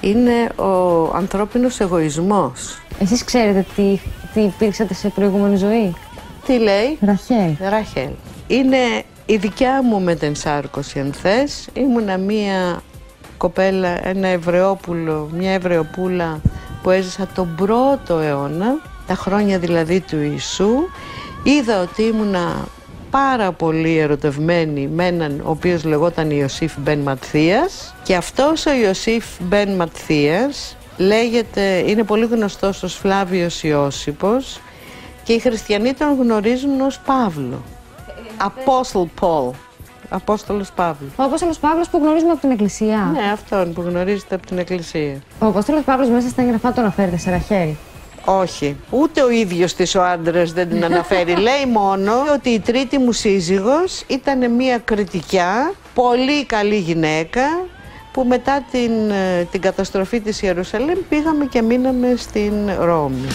Είναι 0.00 0.48
ο 0.56 1.02
ανθρώπινος 1.14 1.80
εγωισμός. 1.80 2.78
Εσείς 2.98 3.24
ξέρετε 3.24 3.66
τι, 3.76 4.00
τι 4.34 4.40
υπήρξατε 4.40 4.94
σε 4.94 5.08
προηγούμενη 5.08 5.56
ζωή; 5.56 5.94
Τι 6.46 6.58
λέει; 6.58 6.98
Ραχέλ. 7.00 7.56
Ραχέλ. 7.68 8.10
Είναι 8.46 8.76
η 9.26 9.36
δικιά 9.36 9.82
μου 9.82 10.00
μετενσάρκωση 10.00 11.00
αν 11.00 11.12
θες. 11.12 11.68
Ήμουνα 11.72 12.16
μία 12.18 12.82
κοπέλα, 13.36 14.08
ένα 14.08 14.28
Εβραιόπουλο, 14.28 15.30
μια 15.32 15.52
Εβραιοπούλα 15.52 16.40
που 16.82 16.90
έζησα 16.90 17.26
τον 17.34 17.54
πρώτο 17.56 18.18
αιώνα, 18.18 18.78
τα 19.06 19.14
χρόνια 19.14 19.58
δηλαδή 19.58 20.00
του 20.00 20.16
Ιησού. 20.20 20.70
Είδα 21.42 21.80
ότι 21.82 22.02
ήμουνα 22.02 22.68
πάρα 23.12 23.52
πολύ 23.52 23.96
ερωτευμένη 23.98 24.88
με 24.88 25.06
έναν 25.06 25.40
ο 25.44 25.50
οποίος 25.50 25.84
λεγόταν 25.84 26.30
Ιωσήφ 26.30 26.72
Μπεν 26.78 26.98
Ματθίας 26.98 27.94
και 28.02 28.16
αυτός 28.16 28.66
ο 28.66 28.72
Ιωσήφ 28.72 29.24
Μπεν 29.40 29.70
Ματθίας 29.74 30.76
λέγεται, 30.96 31.84
είναι 31.86 32.02
πολύ 32.02 32.26
γνωστός 32.26 32.82
ως 32.82 32.94
Φλάβιος 32.94 33.62
Ιώσυπος 33.62 34.60
και 35.24 35.32
οι 35.32 35.38
χριστιανοί 35.38 35.92
τον 35.92 36.16
γνωρίζουν 36.20 36.80
ως 36.80 37.00
Παύλο. 37.06 37.62
Apostle 38.38 39.06
Paul. 39.20 39.50
Απόστολος 40.08 40.72
Παύλος. 40.72 41.10
Ο 41.16 41.22
Απόστολος 41.22 41.58
Παύλος 41.58 41.88
που 41.88 41.98
γνωρίζουμε 41.98 42.30
από 42.30 42.40
την 42.40 42.50
Εκκλησία. 42.50 43.10
Ναι, 43.12 43.30
αυτόν 43.32 43.72
που 43.72 43.80
γνωρίζετε 43.80 44.34
από 44.34 44.46
την 44.46 44.58
Εκκλησία. 44.58 45.22
Ο 45.38 45.46
Απόστολος 45.46 45.84
Παύλος 45.84 46.08
μέσα 46.08 46.28
στα 46.28 46.42
εγγραφά 46.42 46.72
τον 46.72 46.82
αναφέρεται 46.84 47.16
σε 47.16 47.30
Ραχέλ. 47.30 47.68
Όχι. 48.24 48.76
Ούτε 48.90 49.22
ο 49.22 49.30
ίδιος 49.30 49.74
της 49.74 49.94
ο 49.94 50.02
άντρας 50.02 50.52
δεν 50.52 50.68
την 50.68 50.84
αναφέρει. 50.84 51.32
Λέει 51.48 51.66
μόνο 51.72 52.12
ότι 52.34 52.48
η 52.48 52.60
τρίτη 52.60 52.98
μου 52.98 53.12
σύζυγος 53.12 54.02
ήταν 54.06 54.50
μια 54.54 54.78
κριτικιά, 54.78 55.72
πολύ 55.94 56.44
καλή 56.44 56.76
γυναίκα, 56.76 57.42
που 58.12 58.24
μετά 58.24 58.64
την, 58.70 59.10
ε, 59.10 59.48
την 59.50 59.60
καταστροφή 59.60 60.20
της 60.20 60.42
Ιερουσαλήμ 60.42 60.98
πήγαμε 61.08 61.44
και 61.44 61.62
μείναμε 61.62 62.14
στην 62.16 62.52
Ρώμη. 62.80 63.26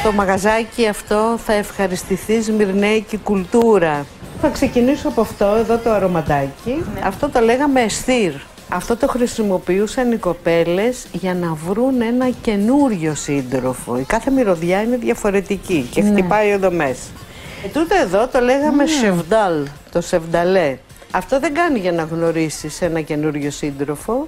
Στο 0.00 0.12
μαγαζάκι 0.12 0.88
αυτό 0.88 1.38
θα 1.44 1.52
ευχαριστηθεί 1.52 2.42
Σμυρνέικη 2.42 3.16
κουλτούρα. 3.16 4.06
Θα 4.40 4.48
ξεκινήσω 4.48 5.08
από 5.08 5.20
αυτό, 5.20 5.44
εδώ 5.58 5.78
το 5.78 5.90
αρωματάκι. 5.90 6.84
Αυτό 7.04 7.28
το 7.28 7.40
λέγαμε 7.40 7.80
εστίρ. 7.80 8.32
Αυτό 8.72 8.96
το 8.96 9.08
χρησιμοποιούσαν 9.08 10.12
οι 10.12 10.16
κοπέλες 10.16 11.06
για 11.12 11.34
να 11.34 11.54
βρουν 11.68 12.00
ένα 12.00 12.28
καινούριο 12.42 13.14
σύντροφο. 13.14 13.98
Η 13.98 14.02
κάθε 14.02 14.30
μυρωδιά 14.30 14.82
είναι 14.82 14.96
διαφορετική 14.96 15.88
και 15.90 16.02
Ναι. 16.02 16.10
χτυπάει 16.10 16.48
εδώ 16.50 16.70
μέσα. 16.70 17.08
Ε, 17.64 17.68
τούτο 17.68 17.94
εδώ 18.02 18.26
το 18.28 18.40
λέγαμε 18.40 18.86
σεβδάλ, 18.86 19.66
το 19.92 20.00
σεβδαλέ. 20.00 20.76
Αυτό 21.10 21.40
δεν 21.40 21.54
κάνει 21.54 21.78
για 21.78 21.92
να 21.92 22.02
γνωρίσεις 22.02 22.82
ένα 22.82 23.00
καινούριο 23.00 23.50
σύντροφο, 23.50 24.26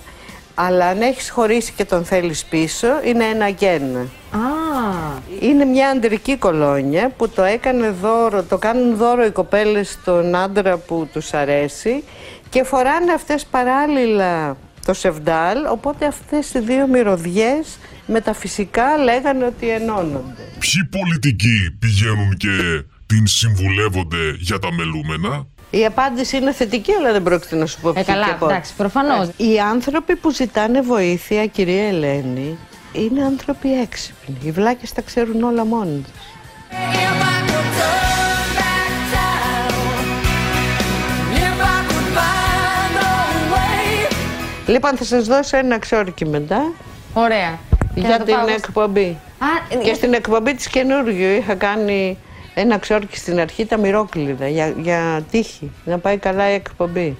αλλά 0.54 0.86
αν 0.86 1.00
έχεις 1.00 1.30
χωρίσει 1.30 1.72
και 1.76 1.84
τον 1.84 2.04
θέλεις 2.04 2.44
πίσω, 2.44 2.86
είναι 3.04 3.24
ένα 3.24 3.50
και 3.50 3.66
ένα. 3.66 4.06
Είναι 5.40 5.64
μια 5.64 5.88
αντρική 5.88 6.36
κολόνια 6.36 7.10
που 7.16 7.28
το 7.28 7.42
έκανε 7.42 7.90
δώρο, 8.02 8.42
το 8.42 8.58
κάνουν 8.58 8.96
δώρο 8.96 9.24
οι 9.24 9.30
κοπέλες 9.30 9.90
στον 9.90 10.34
άντρα 10.36 10.76
που 10.76 11.08
τους 11.12 11.32
αρέσει 11.34 12.04
και 12.52 12.64
φοράνε 12.64 13.12
αυτές 13.12 13.44
παράλληλα 13.44 14.56
το 14.86 14.94
σεβδάλ, 14.94 15.66
οπότε 15.66 16.06
αυτές 16.06 16.54
οι 16.54 16.58
δύο 16.58 16.86
μυρωδιές 16.86 17.78
μεταφυσικά 18.06 18.96
λέγανε 18.96 19.44
ότι 19.44 19.68
ενώνονται. 19.68 20.42
Ποιοι 20.58 21.00
πολιτικοί 21.00 21.76
πηγαίνουν 21.78 22.36
και 22.36 22.84
την 23.06 23.26
συμβουλεύονται 23.26 24.36
για 24.38 24.58
τα 24.58 24.72
μελούμενα; 24.72 25.46
Η 25.70 25.84
απάντηση 25.84 26.36
είναι 26.36 26.52
θετική, 26.52 26.92
αλλά 26.92 27.12
δεν 27.12 27.22
πρόκειται 27.22 27.56
να 27.56 27.66
σου 27.66 27.80
πω 27.80 27.92
ποιοι 27.92 28.04
καλά, 28.04 28.26
και 28.26 28.34
πώς. 28.38 28.50
εντάξει, 28.50 28.74
προφανώς. 28.76 29.28
Οι 29.36 29.60
άνθρωποι 29.60 30.16
που 30.16 30.30
ζητάνε 30.30 30.80
βοήθεια, 30.80 31.46
κυρία 31.46 31.88
Ελένη, 31.88 32.58
είναι 32.92 33.24
άνθρωποι 33.24 33.80
έξυπνοι. 33.80 34.36
Οι 34.42 34.50
βλάκες 34.50 34.92
τα 34.92 35.02
ξέρουν 35.02 35.42
όλα 35.42 35.64
μόνοι 35.64 35.98
τους. 36.00 36.22
Λοιπόν, 44.72 44.96
θα 44.96 45.04
σας 45.04 45.24
δώσω 45.26 45.56
ένα 45.56 45.78
ξόρκι 45.78 46.26
μετά. 46.26 46.72
Ωραία. 47.14 47.58
Για 47.94 48.08
να 48.08 48.18
το 48.18 48.24
την 48.24 48.34
πάω 48.34 48.44
εγώ 48.46 48.54
εκπομπή. 48.56 49.18
Α, 49.38 49.76
Και 49.82 49.94
στην 49.94 50.12
εκπομπή 50.14 50.54
της 50.54 50.66
καινούργιου 50.68 51.28
είχα 51.36 51.54
κάνει 51.54 52.18
ένα 52.54 52.78
ξόρκι 52.78 53.16
στην 53.16 53.40
αρχή 53.40 53.66
τα 53.66 53.76
μυρόκληρα 53.76 54.48
για, 54.48 54.74
για 54.80 55.22
τύχη. 55.30 55.70
Να 55.84 55.98
πάει 55.98 56.16
καλά 56.16 56.50
η 56.50 56.54
εκπομπή. 56.54 57.16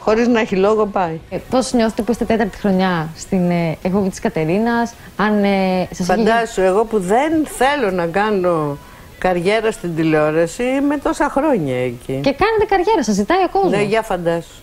Χωρίς 0.00 0.28
να 0.28 0.40
έχει 0.40 0.56
λόγο 0.56 0.86
πάει. 0.86 1.20
Ε, 1.30 1.36
Πώς 1.50 1.72
νιώθετε 1.72 2.02
που 2.02 2.12
είστε 2.12 2.24
τέταρτη 2.24 2.56
χρονιά 2.58 3.08
στην 3.16 3.50
ε, 3.50 3.76
εκπομπή 3.82 4.08
της 4.08 4.20
Κατερίνας, 4.20 4.94
αν 5.16 5.44
ε, 5.44 5.88
σας 5.92 6.08
έχει- 6.08 6.18
Φαντάσου, 6.18 6.60
εγώ 6.60 6.84
που 6.84 6.98
δεν 7.00 7.32
θέλω 7.46 7.90
να 7.90 8.06
κάνω 8.06 8.78
καριέρα 9.18 9.70
στην 9.72 9.96
τηλεόραση, 9.96 10.62
είμαι 10.62 10.96
τόσα 10.96 11.28
χρόνια 11.30 11.84
εκεί. 11.84 12.20
Και 12.22 12.34
κάνετε 12.34 12.64
καριέρα, 12.68 13.04
σας 13.04 13.14
ζητάει 13.14 13.44
ο 13.44 13.48
κόσμος. 13.52 13.70
Ναι, 13.72 13.82
για 13.82 14.02
φαντάσου. 14.02 14.59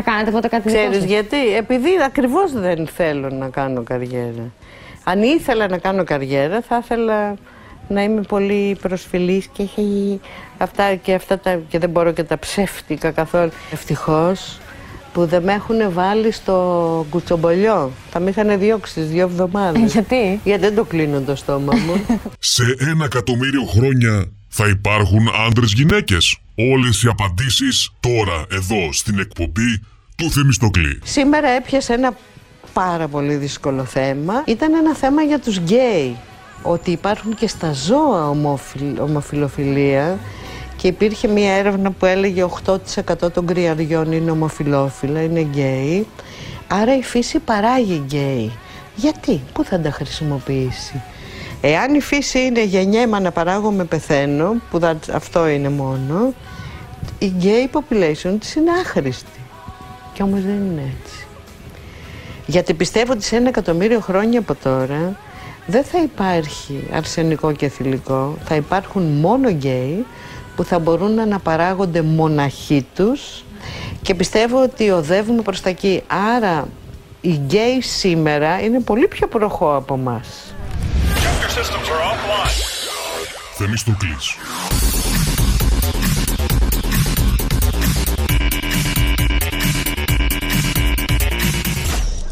Θα 0.00 0.10
κάνετε 0.10 0.30
ποτέ 0.30 0.48
κάτι 0.48 0.68
δικό 0.68 0.80
Ξέρεις 0.80 0.96
σας; 0.96 1.04
γιατί, 1.04 1.54
επειδή 1.56 1.88
ακριβώς 2.06 2.52
δεν 2.52 2.86
θέλω 2.86 3.28
να 3.30 3.48
κάνω 3.48 3.82
καριέρα. 3.82 4.52
Αν 5.04 5.22
ήθελα 5.22 5.68
να 5.68 5.78
κάνω 5.78 6.04
καριέρα, 6.04 6.62
θα 6.68 6.80
ήθελα 6.82 7.36
να 7.88 8.02
είμαι 8.02 8.20
πολύ 8.20 8.76
προσφυλής 8.80 9.46
και 9.46 9.62
έχει 9.62 10.20
αυτά 10.58 10.94
και 10.94 11.14
αυτά 11.14 11.38
τα, 11.38 11.60
και 11.68 11.78
δεν 11.78 11.90
μπορώ 11.90 12.12
και 12.12 12.22
τα 12.22 12.38
ψεύτικα 12.38 13.10
καθόλου. 13.10 13.50
Ευτυχώς 13.72 14.60
που 15.12 15.26
δεν 15.26 15.42
με 15.42 15.52
έχουν 15.52 15.92
βάλει 15.92 16.32
στο 16.32 17.06
κουτσομπολιό. 17.10 17.90
Θα 18.10 18.20
με 18.20 18.30
είχαν 18.30 18.58
διώξει 18.58 18.94
τις 18.94 19.08
δύο 19.08 19.22
εβδομάδες. 19.22 19.82
Ε, 19.82 19.86
γιατί; 19.86 20.40
Γιατί 20.44 20.60
δεν 20.60 20.74
το 20.74 20.84
κλείνω 20.84 21.20
το 21.20 21.36
στόμα 21.36 21.74
μου. 21.74 22.20
Σε 22.38 22.76
ένα 22.78 23.04
εκατομμύριο 23.04 23.64
χρόνια 23.64 24.30
θα 24.48 24.68
υπάρχουν 24.68 25.28
άντρες 25.46 25.72
γυναίκες. 25.72 26.38
Όλες 26.60 27.02
οι 27.02 27.08
απαντήσεις 27.08 27.90
τώρα 28.00 28.46
εδώ 28.50 28.92
στην 28.92 29.18
εκπομπή 29.18 29.80
του 30.16 30.30
Θεμιστοκλή. 30.30 31.00
Σήμερα 31.04 31.48
έπιασε 31.48 31.92
ένα 31.92 32.16
πάρα 32.72 33.08
πολύ 33.08 33.34
δύσκολο 33.34 33.84
θέμα. 33.84 34.42
Ήταν 34.46 34.74
ένα 34.74 34.94
θέμα 34.94 35.22
για 35.22 35.38
τους 35.38 35.58
γκέι. 35.58 36.16
Ότι 36.62 36.90
υπάρχουν 36.90 37.34
και 37.34 37.48
στα 37.48 37.72
ζώα 37.72 38.28
ομοφυλ, 38.28 38.98
ομοφυλοφιλία 39.00 40.18
και 40.76 40.88
υπήρχε 40.88 41.28
μια 41.28 41.52
έρευνα 41.52 41.90
που 41.90 42.06
έλεγε 42.06 42.46
8% 42.66 43.32
των 43.32 43.46
κριαριών 43.46 44.12
είναι 44.12 44.30
ομοφυλόφιλα, 44.30 45.22
είναι 45.22 45.40
γκέι. 45.40 46.06
Άρα 46.68 46.96
η 46.96 47.02
φύση 47.02 47.38
παράγει 47.38 48.02
γκέι. 48.04 48.52
Γιατί, 48.96 49.40
πού 49.52 49.64
θα 49.64 49.80
τα 49.80 49.90
χρησιμοποιήσει; 49.90 51.02
Εάν 51.60 51.94
η 51.94 52.00
φύση 52.00 52.38
είναι 52.44 52.64
γεννιέμαι, 52.64 53.18
αναπαράγομαι, 53.18 53.84
πεθαίνω, 53.84 54.54
που 54.70 54.78
θα- 54.78 54.98
αυτό 55.12 55.48
είναι 55.48 55.68
μόνο, 55.68 56.32
η 57.18 57.32
gay 57.42 57.76
population 57.78 58.34
της 58.40 58.54
είναι 58.54 58.70
άχρηστη. 58.80 59.40
Και 60.12 60.22
όμως 60.22 60.40
δεν 60.42 60.54
είναι 60.54 60.92
έτσι. 61.02 61.26
Γιατί 62.46 62.74
πιστεύω 62.74 63.12
ότι 63.12 63.24
σε 63.24 63.36
ένα 63.36 63.48
εκατομμύριο 63.48 64.00
χρόνια 64.00 64.38
από 64.38 64.54
τώρα 64.62 65.16
δεν 65.66 65.84
θα 65.84 65.98
υπάρχει 66.02 66.84
αρσενικό 66.92 67.52
και 67.52 67.68
θηλυκό. 67.68 68.36
Θα 68.44 68.54
υπάρχουν 68.54 69.02
μόνο 69.02 69.48
γκέι 69.50 70.04
που 70.56 70.64
θα 70.64 70.78
μπορούν 70.78 71.14
να 71.14 71.22
αναπαράγονται 71.22 72.02
μοναχοί 72.02 72.86
τους 72.94 73.44
και 74.02 74.14
πιστεύω 74.14 74.62
ότι 74.62 74.90
οδεύουμε 74.90 75.42
προς 75.42 75.60
τα 75.60 75.68
εκεί. 75.68 76.02
Άρα 76.36 76.68
οι 77.20 77.30
γκέι 77.30 77.80
σήμερα 77.80 78.60
είναι 78.60 78.80
πολύ 78.80 79.08
πιο 79.08 79.26
προχώ 79.26 79.74
από 79.76 79.96
μας. 79.96 80.47
Θεμιστοκλής. 83.56 84.36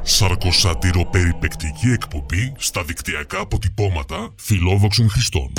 Σαρκοσατυροπεριπεκτική 0.02 1.90
εκπομπή 1.92 2.55
στα 2.59 2.83
δικτυακά 2.83 3.38
αποτυπώματα 3.40 4.35
φιλόδοξων 4.37 5.11
χρηστών. 5.11 5.52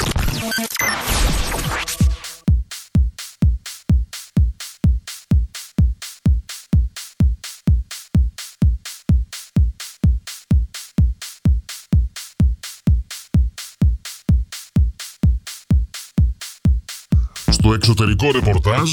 Εξωτερικό 17.78 18.32
ρεπορτάζ 18.32 18.90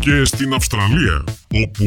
και 0.00 0.24
στην 0.24 0.54
Αυστραλία, 0.54 1.24
όπου 1.64 1.84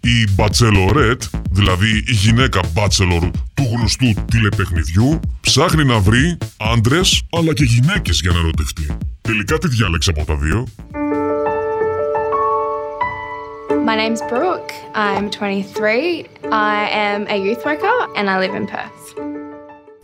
η 0.00 0.28
Bachelorette, 0.36 1.40
δηλαδή 1.50 1.96
η 2.06 2.12
γυναίκα 2.12 2.60
Bachelor 2.74 3.30
του 3.54 3.68
γνωστού 3.76 4.14
τηλεπαιχνιδιού, 4.30 5.20
ψάχνει 5.40 5.84
να 5.84 5.98
βρει 5.98 6.38
άντρες 6.56 7.22
αλλά 7.30 7.52
και 7.52 7.64
γυναίκες 7.64 8.20
για 8.20 8.32
να 8.32 8.38
ερωτευτεί. 8.38 8.96
Τελικά 9.20 9.58
τι 9.58 9.68
διάλεξε 9.68 10.10
από 10.10 10.24
τα 10.24 10.36
δύο. 10.36 10.66
My 13.90 13.96
name's 14.02 14.22
Brooke. 14.32 14.72
I'm 14.94 15.30
23. 15.30 16.26
I 16.50 16.88
am 17.06 17.20
a 17.28 17.36
youth 17.44 17.62
worker 17.64 17.98
and 18.16 18.28
I 18.28 18.36
live 18.44 18.54
in 18.60 18.66
Perth. 18.66 19.25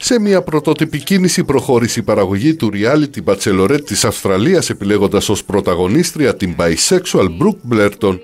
Σε 0.04 0.20
μια 0.20 0.42
πρωτότυπη 0.42 0.98
κίνηση 0.98 1.44
προχώρησε 1.44 2.00
η 2.00 2.02
παραγωγή 2.02 2.54
του 2.54 2.70
reality 2.72 3.24
Bachelorette 3.24 3.84
της 3.84 4.04
Αυστραλίας 4.04 4.70
επιλέγοντας 4.70 5.28
ως 5.28 5.44
πρωταγωνίστρια 5.44 6.36
την 6.36 6.56
bisexual 6.58 7.26
Brooke 7.40 7.72
Blerton. 7.72 8.18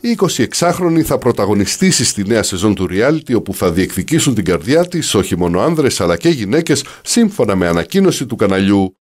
Η 0.00 0.18
26χρονη 0.58 1.00
θα 1.00 1.18
πρωταγωνιστήσει 1.18 2.04
στη 2.04 2.26
νέα 2.26 2.42
σεζόν 2.42 2.74
του 2.74 2.88
reality 2.90 3.34
όπου 3.36 3.54
θα 3.54 3.72
διεκδικήσουν 3.72 4.34
την 4.34 4.44
καρδιά 4.44 4.86
της 4.86 5.14
όχι 5.14 5.36
μόνο 5.36 5.60
άνδρες 5.60 6.00
αλλά 6.00 6.16
και 6.16 6.28
γυναίκες 6.28 6.84
σύμφωνα 7.02 7.56
με 7.56 7.66
ανακοίνωση 7.66 8.26
του 8.26 8.36
καναλιού. 8.36 8.96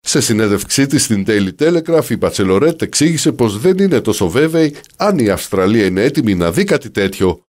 Σε 0.00 0.20
συνέντευξή 0.20 0.86
της 0.86 1.04
στην 1.04 1.24
Daily 1.26 1.50
Telegraph 1.58 2.10
η 2.10 2.18
Bachelorette 2.20 2.82
εξήγησε 2.82 3.32
πως 3.32 3.58
δεν 3.58 3.78
είναι 3.78 4.00
τόσο 4.00 4.28
βέβαιη 4.28 4.74
αν 4.96 5.18
η 5.18 5.28
Αυστραλία 5.28 5.86
είναι 5.86 6.02
έτοιμη 6.02 6.34
να 6.34 6.52
δει 6.52 6.64
κάτι 6.64 6.90
τέτοιο. 6.90 7.45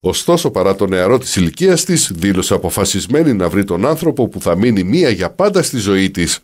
Ωστόσο, 0.00 0.50
παρά 0.50 0.76
το 0.76 0.86
νεαρό 0.86 1.18
της 1.18 1.36
ηλικίας 1.36 1.84
της, 1.84 2.10
δήλωσε 2.14 2.54
αποφασισμένη 2.54 3.32
να 3.32 3.48
βρει 3.48 3.64
τον 3.64 3.86
άνθρωπο 3.86 4.28
που 4.28 4.40
θα 4.40 4.56
μείνει 4.56 4.82
μία 4.82 5.10
για 5.10 5.30
πάντα 5.30 5.62
στη 5.62 5.78
ζωή 5.78 6.10
της. 6.10 6.40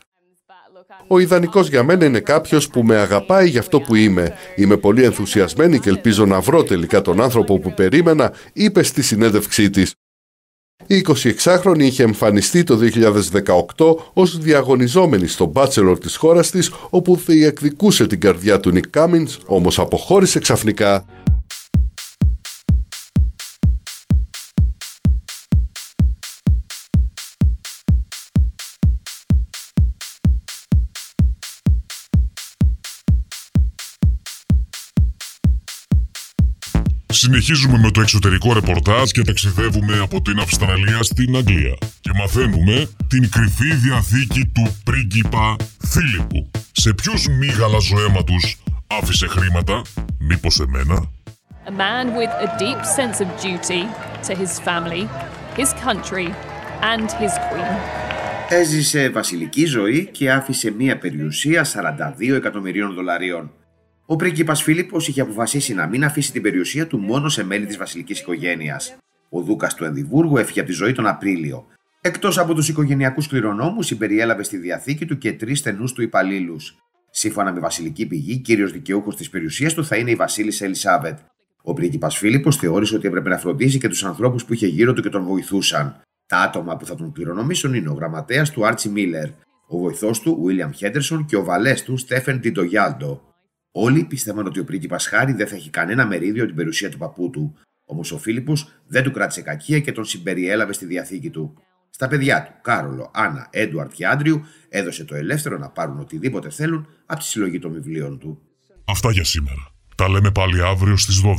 Ο 1.06 1.18
ιδανικός 1.18 1.68
για 1.68 1.82
μένα 1.82 2.04
είναι 2.04 2.20
κάποιος 2.20 2.68
που 2.68 2.82
με 2.82 2.96
αγαπάει 2.96 3.48
για 3.48 3.60
αυτό 3.60 3.80
που 3.80 3.94
είμαι. 3.94 4.34
Είμαι 4.56 4.76
πολύ 4.76 5.04
ενθουσιασμένη 5.04 5.78
και 5.78 5.88
ελπίζω 5.88 6.26
να 6.26 6.40
βρω 6.40 6.62
τελικά 6.62 7.02
τον 7.02 7.20
άνθρωπο 7.20 7.58
που 7.58 7.74
περίμενα, 7.74 8.32
είπε 8.52 8.82
στη 8.82 9.02
συνέντευξή 9.02 9.70
της. 9.70 9.94
Η 10.86 11.04
26χρονη 11.44 11.78
είχε 11.80 12.02
εμφανιστεί 12.02 12.62
το 12.62 12.78
2018 13.76 13.96
ως 14.12 14.38
διαγωνιζόμενη 14.38 15.26
στο 15.26 15.52
Bachelor 15.54 15.96
της 16.00 16.16
χώρας 16.16 16.50
της, 16.50 16.72
όπου 16.90 17.16
διεκδικούσε 17.16 18.06
την 18.06 18.20
καρδιά 18.20 18.60
του 18.60 18.72
Nick 18.74 19.00
Cummins, 19.00 19.36
όμως 19.46 19.78
αποχώρησε 19.78 20.38
ξαφνικά. 20.38 21.04
Συνεχίζουμε 37.24 37.78
με 37.78 37.90
το 37.90 38.00
εξωτερικό 38.00 38.52
ρεπορτάζ 38.52 39.10
και 39.10 39.22
ταξιδεύουμε 39.22 39.98
από 39.98 40.22
την 40.22 40.38
Αυστραλία 40.38 41.02
στην 41.02 41.36
Αγγλία 41.36 41.76
και 42.00 42.10
μαθαίνουμε 42.14 42.88
την 43.06 43.30
κρυφή 43.30 43.74
διαθήκη 43.74 44.46
του 44.46 44.76
πρίγκιπα 44.84 45.56
Φίλιππου. 45.78 46.50
Σε 46.72 46.92
ποιους 46.94 47.26
μη 47.28 47.46
γαλαζοαίματους 47.46 48.62
άφησε 48.86 49.26
χρήματα, 49.26 49.82
μήπως 50.18 50.60
εμένα; 50.60 51.10
A 51.66 51.70
man 51.70 52.06
with 52.20 52.32
a 52.46 52.48
deep 52.62 52.80
sense 52.98 53.18
of 53.24 53.28
duty 53.46 53.82
to 54.26 54.32
his 54.42 54.52
family, 54.66 55.02
his 55.56 55.70
country 55.86 56.28
and 56.92 57.06
his 57.20 57.34
queen. 57.48 57.76
Έζησε 58.48 59.10
βασιλική 59.10 59.64
ζωή 59.64 60.08
και 60.12 60.32
άφησε 60.32 60.70
μία 60.70 60.98
περιουσία 60.98 61.64
42 61.64 62.34
εκατομμυρίων 62.34 62.94
δολαρίων. 62.94 63.50
Ο 64.06 64.16
πρίγκιπας 64.16 64.62
Φίλιππος 64.62 65.08
είχε 65.08 65.20
αποφασίσει 65.20 65.74
να 65.74 65.86
μην 65.86 66.04
αφήσει 66.04 66.32
την 66.32 66.42
περιουσία 66.42 66.86
του 66.86 66.98
μόνο 66.98 67.28
σε 67.28 67.44
μέλη 67.44 67.66
της 67.66 67.76
βασιλικής 67.76 68.20
οικογένειας. 68.20 68.96
Ο 69.28 69.40
Δούκας 69.40 69.74
του 69.74 69.84
Ενδιβούργου 69.84 70.36
έφυγε 70.36 70.60
από 70.60 70.68
τη 70.68 70.74
ζωή 70.74 70.92
τον 70.92 71.06
Απρίλιο. 71.06 71.66
Εκτός 72.00 72.38
από 72.38 72.54
τους 72.54 72.68
οικογενειακούς 72.68 73.28
κληρονόμους, 73.28 73.86
συμπεριέλαβε 73.86 74.42
στη 74.42 74.56
διαθήκη 74.56 75.06
του 75.06 75.18
και 75.18 75.32
τρεις 75.32 75.58
στενούς 75.58 75.92
του 75.92 76.02
υπαλλήλους. 76.02 76.76
Σύμφωνα 77.10 77.52
με 77.52 77.60
βασιλική 77.60 78.06
πηγή, 78.06 78.38
κύριος 78.38 78.72
δικαιούχος 78.72 79.16
της 79.16 79.30
περιουσίας 79.30 79.74
του 79.74 79.84
θα 79.84 79.96
είναι 79.96 80.10
η 80.10 80.14
Βασίλισσα 80.14 80.64
Ελισάβετ. 80.64 81.18
Ο 81.62 81.72
πρίγκιπας 81.72 82.18
Φίλιππος 82.18 82.56
θεώρησε 82.56 82.94
ότι 82.94 83.06
έπρεπε 83.06 83.28
να 83.28 83.38
φροντίζει 83.38 83.78
και 83.78 83.88
τους 83.88 84.04
ανθρώπους 84.04 84.44
που 84.44 84.52
είχε 84.52 84.66
γύρω 84.66 84.92
του 84.92 85.02
και 85.02 85.08
τον 85.08 85.24
βοηθούσαν. 85.24 86.00
Τα 86.26 86.38
άτομα 86.38 86.76
που 86.76 86.86
θα 86.86 86.94
τον 86.94 87.12
κληρονομήσουν 87.12 87.74
είναι 87.74 87.88
ο 87.88 87.92
γραμματέας 87.92 88.50
του 88.50 88.66
Άρτσι 88.66 88.88
Μίλλερ, 88.88 89.28
ο 89.66 89.78
βοηθός 89.78 90.20
του 90.20 90.42
Βίλιαμ 90.44 90.70
Χέντερσον 90.70 91.24
και 91.24 91.36
ο 91.36 91.44
βαλές 91.44 91.82
του 91.82 91.96
Στέφεν 91.96 92.40
Τιντογιάλντο. 92.40 93.31
Όλοι 93.72 94.04
πίστευαν 94.04 94.46
ότι 94.46 94.60
ο 94.60 94.64
πρίγκιπας 94.64 95.06
Χάρη 95.06 95.32
δεν 95.32 95.46
θα 95.46 95.54
έχει 95.54 95.70
κανένα 95.70 96.06
μερίδιο 96.06 96.46
την 96.46 96.54
περιουσία 96.54 96.90
του 96.90 96.98
παππού 96.98 97.30
του. 97.30 97.58
Όμως 97.84 98.12
ο 98.12 98.18
Φίλιππος 98.18 98.72
δεν 98.86 99.02
του 99.02 99.10
κράτησε 99.10 99.42
κακία 99.42 99.80
και 99.80 99.92
τον 99.92 100.04
συμπεριέλαβε 100.04 100.72
στη 100.72 100.86
διαθήκη 100.86 101.30
του. 101.30 101.54
Στα 101.90 102.08
παιδιά 102.08 102.42
του, 102.42 102.52
Κάρολο, 102.62 103.10
Άννα, 103.14 103.48
Έντουαρτ 103.50 103.92
και 103.92 104.06
Άντριου, 104.06 104.44
έδωσε 104.68 105.04
το 105.04 105.14
ελεύθερο 105.14 105.58
να 105.58 105.68
πάρουν 105.68 106.00
οτιδήποτε 106.00 106.50
θέλουν 106.50 106.86
από 107.06 107.20
τη 107.20 107.26
συλλογή 107.26 107.58
των 107.58 107.72
βιβλίων 107.72 108.18
του. 108.18 108.42
Αυτά 108.84 109.10
για 109.10 109.24
σήμερα. 109.24 109.72
Τα 109.96 110.08
λέμε 110.08 110.30
πάλι 110.30 110.62
αύριο 110.62 110.96
στις 110.96 111.20
12. 111.20 111.34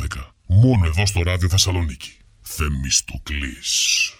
Μόνο 0.48 0.86
εδώ 0.86 1.06
στο 1.06 1.22
Ράδιο 1.24 1.50
Θεσσαλονίκη. 1.50 2.18
Θεμιστοκλής. 2.42 4.12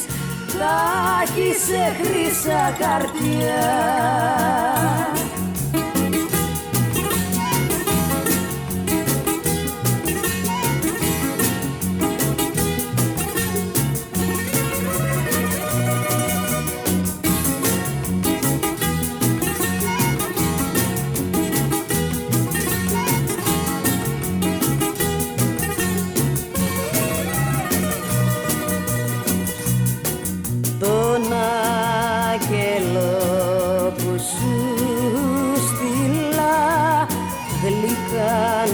τα 0.58 0.76
έχει 1.22 1.50
σε 1.66 1.82
χρύσα 2.02 2.62
καρδιά. 2.78 3.70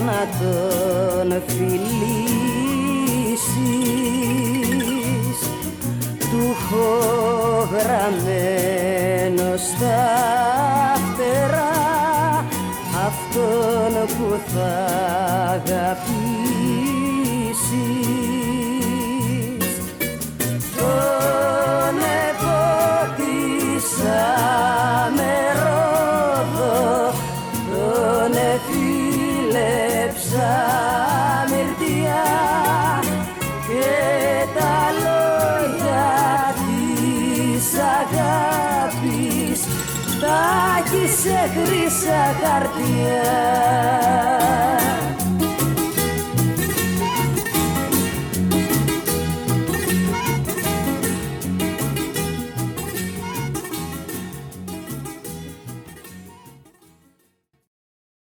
Να 0.09 0.21
τον 0.39 1.43
φιλήσεις. 1.47 1.79
Του 6.19 6.57
έχω 6.57 6.89
γραμμένο 7.73 9.49
στα 9.57 10.03
φτερά 10.95 11.75
αυτόν 13.07 13.93
που 14.07 14.29
θα 14.47 14.73
αγαπήσεις 15.53 16.18